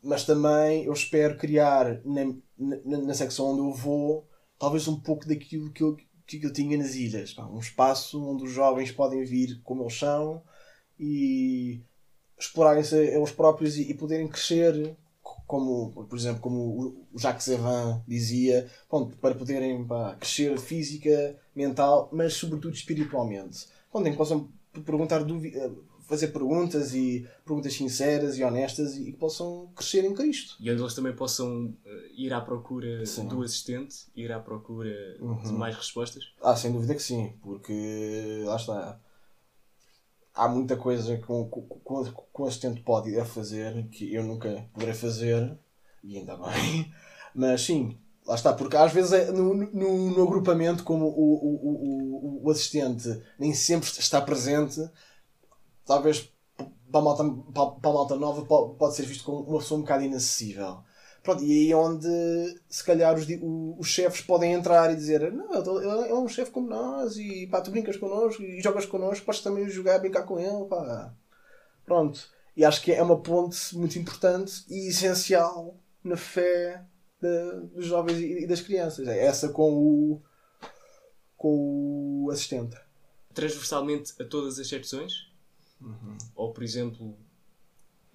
Mas 0.03 0.25
também 0.25 0.85
eu 0.85 0.93
espero 0.93 1.37
criar 1.37 2.01
na, 2.03 2.25
na, 2.57 2.97
na 2.97 3.13
secção 3.13 3.51
onde 3.51 3.61
eu 3.61 3.73
vou 3.73 4.27
talvez 4.59 4.87
um 4.87 4.99
pouco 4.99 5.27
daquilo 5.27 5.71
que 5.71 5.83
eu, 5.83 5.97
que 6.25 6.43
eu 6.43 6.53
tinha 6.53 6.77
nas 6.77 6.95
ilhas. 6.95 7.33
Pá, 7.33 7.45
um 7.45 7.59
espaço 7.59 8.23
onde 8.23 8.43
os 8.43 8.51
jovens 8.51 8.91
podem 8.91 9.23
vir 9.23 9.61
como 9.63 9.83
eles 9.83 9.97
são 9.97 10.41
e 10.99 11.81
explorarem-se 12.37 12.95
eles 12.95 13.31
próprios 13.31 13.77
e, 13.77 13.89
e, 13.91 13.93
poderem 13.93 14.27
crescer, 14.27 14.95
como, 15.47 15.91
por 15.91 16.17
exemplo, 16.17 16.41
como 16.41 17.05
o 17.13 17.19
Jacques 17.19 17.47
Evan 17.47 18.03
dizia, 18.07 18.69
pronto, 18.89 19.15
para 19.17 19.35
poderem 19.35 19.85
pá, 19.85 20.15
crescer 20.15 20.57
física, 20.59 21.39
mental, 21.55 22.09
mas 22.11 22.33
sobretudo 22.33 22.73
espiritualmente. 22.73 23.67
Onde 23.93 24.11
possam 24.13 24.49
perguntar, 24.85 25.23
fazer 26.03 26.27
perguntas 26.27 26.93
e 26.93 27.27
perguntas 27.45 27.73
sinceras 27.73 28.37
e 28.37 28.43
honestas 28.43 28.95
e 28.97 29.11
que 29.11 29.17
possam 29.17 29.71
crescer 29.75 30.05
em 30.05 30.13
Cristo. 30.13 30.55
E 30.59 30.69
onde 30.71 30.81
eles 30.81 30.93
também 30.93 31.15
possam 31.15 31.65
uh, 31.65 31.75
ir 32.15 32.33
à 32.33 32.41
procura 32.41 33.05
sim. 33.05 33.27
do 33.27 33.41
assistente, 33.41 34.07
ir 34.15 34.31
à 34.31 34.39
procura 34.39 34.91
uhum. 35.19 35.41
de 35.41 35.53
mais 35.53 35.75
respostas? 35.75 36.23
Ah, 36.41 36.55
sem 36.55 36.71
dúvida 36.71 36.95
que 36.95 37.03
sim, 37.03 37.33
porque 37.41 38.43
lá 38.45 38.55
está. 38.55 38.99
Há 40.35 40.47
muita 40.47 40.75
coisa 40.75 41.15
que 41.17 41.31
o 41.31 41.45
com, 41.45 42.45
assistente 42.45 42.81
pode 42.81 43.11
ir 43.11 43.23
fazer 43.23 43.87
que 43.89 44.13
eu 44.13 44.23
nunca 44.23 44.67
poderei 44.73 44.95
fazer, 44.95 45.55
e 46.03 46.17
ainda 46.17 46.35
bem, 46.35 46.91
mas 47.35 47.61
sim, 47.61 47.99
Lá 48.25 48.35
está, 48.35 48.53
porque 48.53 48.77
às 48.77 48.91
vezes 48.93 49.11
é 49.11 49.31
no, 49.31 49.53
no, 49.53 50.11
no 50.11 50.23
agrupamento, 50.23 50.83
como 50.83 51.05
o, 51.07 51.33
o, 51.33 52.41
o, 52.41 52.47
o, 52.47 52.51
assistente 52.51 53.21
nem 53.37 53.53
sempre 53.53 53.89
está 53.89 54.21
presente, 54.21 54.79
talvez 55.85 56.31
para 56.91 56.99
a 56.99 57.03
malta, 57.03 57.23
para, 57.53 57.89
a 57.89 57.93
malta 57.93 58.15
nova 58.15 58.45
pode, 58.45 58.95
ser 58.95 59.05
visto 59.05 59.23
como 59.23 59.41
uma 59.41 59.59
pessoa 59.59 59.79
um 59.79 59.81
bocado 59.81 60.03
inacessível. 60.03 60.83
Pronto, 61.23 61.43
e 61.43 61.51
aí 61.51 61.71
é 61.71 61.75
onde 61.75 62.07
se 62.67 62.83
calhar 62.83 63.15
os, 63.15 63.25
os 63.79 63.87
chefes 63.87 64.21
podem 64.21 64.53
entrar 64.53 64.91
e 64.91 64.95
dizer 64.95 65.31
não, 65.31 65.53
ele 65.53 66.09
é 66.09 66.13
um 66.13 66.27
chefe 66.27 66.51
como 66.51 66.69
nós 66.69 67.15
e 67.15 67.47
pá, 67.47 67.61
tu 67.61 67.71
brincas 67.71 67.97
connosco 67.97 68.43
e 68.43 68.61
jogas 68.61 68.85
connosco, 68.85 69.25
podes 69.25 69.41
também 69.41 69.67
jogar, 69.69 69.99
brincar 69.99 70.23
com 70.23 70.37
ele, 70.37 70.65
pá. 70.65 71.13
Pronto. 71.85 72.29
E 72.55 72.63
acho 72.63 72.81
que 72.81 72.91
é 72.91 73.01
uma 73.01 73.19
ponte 73.19 73.75
muito 73.75 73.97
importante 73.97 74.63
e 74.69 74.89
essencial 74.89 75.75
na 76.03 76.17
fé 76.17 76.83
de, 77.19 77.67
dos 77.73 77.85
jovens 77.85 78.19
e 78.19 78.45
das 78.45 78.61
crianças. 78.61 79.07
É 79.07 79.25
essa 79.25 79.49
com 79.49 79.73
o, 79.73 80.21
com 81.35 82.25
o 82.25 82.31
assistente. 82.31 82.77
Transversalmente 83.33 84.13
a 84.21 84.25
todas 84.25 84.59
as 84.59 84.67
secções? 84.67 85.32
Uhum. 85.83 86.17
Ou, 86.35 86.53
por 86.53 86.63
exemplo, 86.63 87.15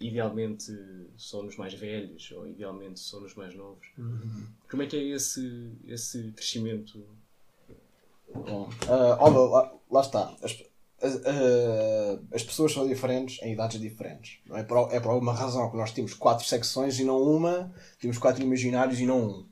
idealmente 0.01 0.73
só 1.17 1.43
nos 1.43 1.57
mais 1.57 1.75
velhos, 1.75 2.31
ou 2.33 2.47
idealmente 2.47 3.01
só 3.01 3.21
nos 3.21 3.35
mais 3.35 3.55
novos? 3.55 3.87
Uhum. 3.97 4.47
Como 4.71 4.83
é 4.83 4.87
que 4.87 4.97
é 4.97 5.03
esse, 5.03 5.73
esse 5.87 6.33
crescimento? 6.33 7.05
Bom, 8.33 8.69
uh, 8.69 9.17
olha, 9.19 9.39
lá, 9.39 9.75
lá 9.91 10.01
está. 10.01 10.35
As, 10.43 10.63
as, 11.01 11.15
uh, 11.15 12.27
as 12.33 12.43
pessoas 12.43 12.73
são 12.73 12.87
diferentes 12.87 13.41
em 13.43 13.53
idades 13.53 13.81
diferentes. 13.81 14.39
Não 14.47 14.57
é, 14.57 14.63
por, 14.63 14.93
é 14.93 15.01
por 15.01 15.11
alguma 15.11 15.33
razão 15.33 15.71
que 15.71 15.77
nós 15.77 15.93
temos 15.93 16.15
quatro 16.15 16.45
secções 16.47 16.99
e 16.99 17.05
não 17.05 17.21
uma, 17.21 17.73
temos 18.01 18.19
quatro 18.19 18.43
imaginários 18.43 19.01
e 19.01 19.07
não 19.07 19.29
um. 19.29 19.49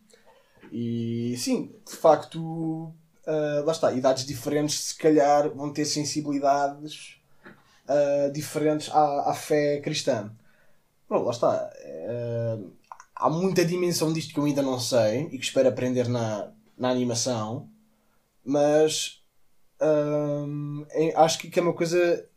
E 0.72 1.36
sim, 1.38 1.74
de 1.86 1.96
facto, 1.96 2.38
uh, 2.38 3.64
lá 3.64 3.72
está, 3.72 3.92
idades 3.92 4.24
diferentes 4.24 4.78
se 4.80 4.96
calhar 4.96 5.48
vão 5.50 5.72
ter 5.72 5.84
sensibilidades 5.84 7.16
uh, 7.88 8.32
diferentes 8.32 8.90
à, 8.90 9.30
à 9.30 9.34
fé 9.34 9.80
cristã. 9.80 10.30
Bom, 11.08 11.22
lá 11.22 11.30
está. 11.30 11.70
Uh, 11.84 12.72
há 13.14 13.30
muita 13.30 13.64
dimensão 13.64 14.12
disto 14.12 14.34
que 14.34 14.40
eu 14.40 14.44
ainda 14.44 14.62
não 14.62 14.78
sei 14.78 15.28
e 15.32 15.38
que 15.38 15.44
espero 15.44 15.68
aprender 15.68 16.08
na, 16.08 16.52
na 16.76 16.90
animação, 16.90 17.68
mas 18.44 19.22
acho 21.16 21.38
que 21.38 21.58
é 21.58 21.62
uma 21.62 21.74
coisa 21.74 22.28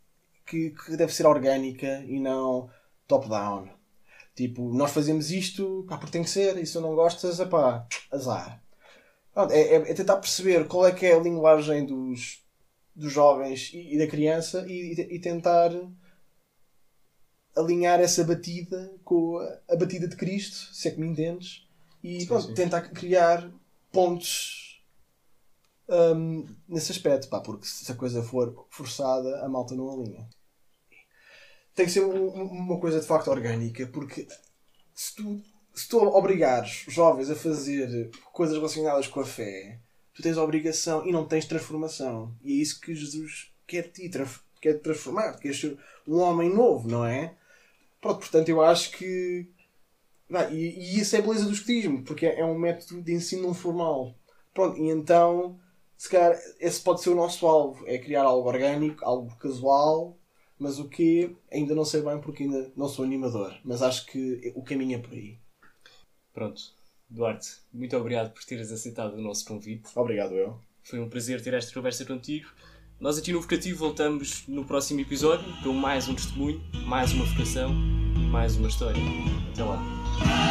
que, 0.46 0.70
que, 0.70 0.96
deve 0.96 1.14
ser 1.14 1.26
orgânica 1.26 2.02
e 2.06 2.20
não 2.20 2.68
top-down. 3.06 3.68
Tipo, 4.34 4.72
nós 4.72 4.90
fazemos 4.90 5.30
isto 5.30 5.84
pá, 5.88 5.96
porque 5.96 6.12
tem 6.12 6.22
que 6.22 6.30
ser, 6.30 6.56
e 6.58 6.66
se 6.66 6.78
não 6.80 6.94
gostas, 6.94 7.40
é 7.40 7.44
azar. 8.12 8.62
É, 9.50 9.60
é, 9.60 9.74
é, 9.76 9.94
tentar 9.94 10.16
perceber 10.16 10.66
qual 10.66 10.86
é 10.86 10.92
que 10.92 11.06
é 11.06 11.14
a 11.14 11.20
linguagem 11.20 11.86
dos, 11.86 12.39
dos 12.94 13.12
jovens 13.12 13.70
e, 13.72 13.94
e 13.94 13.98
da 13.98 14.06
criança 14.06 14.64
e, 14.68 14.92
e, 14.92 15.18
tentar 15.20 15.70
alinhar 17.56 18.00
essa 18.00 18.24
batida 18.24 18.92
com 19.04 19.38
a, 19.38 19.74
a, 19.74 19.76
batida 19.76 20.08
de 20.08 20.16
Cristo, 20.16 20.74
se 20.74 20.88
é 20.88 20.90
que 20.90 21.00
me 21.00 21.06
entendes, 21.06 21.66
e 22.02 22.20
sim, 22.20 22.26
pronto, 22.26 22.46
sim. 22.46 22.54
tentar 22.54 22.82
criar 22.90 23.50
pontos 23.92 24.82
um, 25.88 26.46
nesse 26.68 26.92
aspecto, 26.92 27.28
pá, 27.28 27.40
porque 27.40 27.66
se 27.66 27.90
a 27.90 27.94
coisa 27.94 28.22
for 28.22 28.66
forçada, 28.70 29.44
a 29.44 29.48
malta 29.48 29.74
não 29.74 29.90
alinha. 29.90 30.28
Tem 31.74 31.86
que 31.86 31.92
ser 31.92 32.04
um, 32.04 32.28
uma 32.28 32.78
coisa 32.78 33.00
de 33.00 33.06
facto 33.06 33.28
orgânica, 33.28 33.86
porque 33.88 34.26
se 34.94 35.14
tu, 35.14 35.42
se 35.74 35.88
tu 35.88 35.98
obrigares 35.98 36.84
jovens 36.88 37.30
a 37.30 37.34
fazer 37.36 38.10
coisas 38.32 38.56
relacionadas 38.56 39.06
com 39.06 39.20
a 39.20 39.24
fé, 39.24 39.80
tu 40.20 40.22
tens 40.22 40.38
a 40.38 40.44
obrigação 40.44 41.06
e 41.06 41.12
não 41.12 41.24
tens 41.24 41.46
transformação. 41.46 42.34
E 42.42 42.52
é 42.52 42.62
isso 42.62 42.80
que 42.80 42.94
Jesus 42.94 43.50
quer 43.66 43.84
te 43.84 44.08
quer 44.60 44.74
te 44.74 44.80
transformar, 44.80 45.38
quer 45.38 45.54
ser 45.54 45.78
um 46.06 46.18
homem 46.18 46.52
novo, 46.52 46.88
não 46.88 47.04
é? 47.04 47.34
Pronto, 48.00 48.20
portanto, 48.20 48.48
eu 48.48 48.62
acho 48.62 48.92
que. 48.92 49.48
Não, 50.28 50.48
e, 50.50 50.78
e, 50.78 51.00
isso 51.00 51.16
é 51.16 51.18
a 51.18 51.22
beleza 51.22 51.44
do 51.46 51.52
escotismo, 51.52 52.04
porque 52.04 52.26
é, 52.26 52.40
é 52.40 52.44
um 52.44 52.58
método 52.58 53.02
de 53.02 53.12
ensino 53.12 53.42
não 53.42 53.54
formal. 53.54 54.14
Pronto, 54.54 54.78
e 54.78 54.88
então 54.88 55.58
se 55.96 56.08
calhar 56.08 56.38
esse 56.58 56.80
pode 56.80 57.02
ser 57.02 57.10
o 57.10 57.14
nosso 57.14 57.46
alvo, 57.46 57.86
é 57.86 57.98
criar 57.98 58.22
algo 58.22 58.48
orgânico, 58.48 59.04
algo 59.04 59.36
casual, 59.36 60.16
mas 60.58 60.78
o 60.78 60.88
que 60.88 61.36
ainda 61.52 61.74
não 61.74 61.84
sei 61.84 62.00
bem 62.00 62.18
porque 62.18 62.44
ainda 62.44 62.72
não 62.74 62.88
sou 62.88 63.04
animador, 63.04 63.54
mas 63.62 63.82
acho 63.82 64.06
que 64.06 64.50
o 64.54 64.62
caminho 64.62 64.98
é 64.98 65.02
por 65.02 65.12
aí. 65.12 65.38
Pronto. 66.32 66.79
Duarte, 67.10 67.48
muito 67.72 67.96
obrigado 67.96 68.32
por 68.32 68.44
teres 68.44 68.70
aceitado 68.70 69.14
o 69.14 69.20
nosso 69.20 69.44
convite. 69.44 69.90
Obrigado 69.96 70.32
eu. 70.34 70.56
Foi 70.84 71.00
um 71.00 71.08
prazer 71.08 71.42
ter 71.42 71.54
esta 71.54 71.72
conversa 71.74 72.04
contigo. 72.04 72.48
Nós 73.00 73.18
aqui 73.18 73.32
no 73.32 73.40
Vocativo 73.40 73.78
voltamos 73.78 74.46
no 74.46 74.64
próximo 74.64 75.00
episódio 75.00 75.44
com 75.62 75.72
mais 75.72 76.06
um 76.06 76.14
testemunho, 76.14 76.62
mais 76.86 77.12
uma 77.12 77.24
vocação 77.24 77.72
e 78.14 78.30
mais 78.30 78.56
uma 78.56 78.68
história. 78.68 79.00
Até 79.52 79.64
lá. 79.64 80.49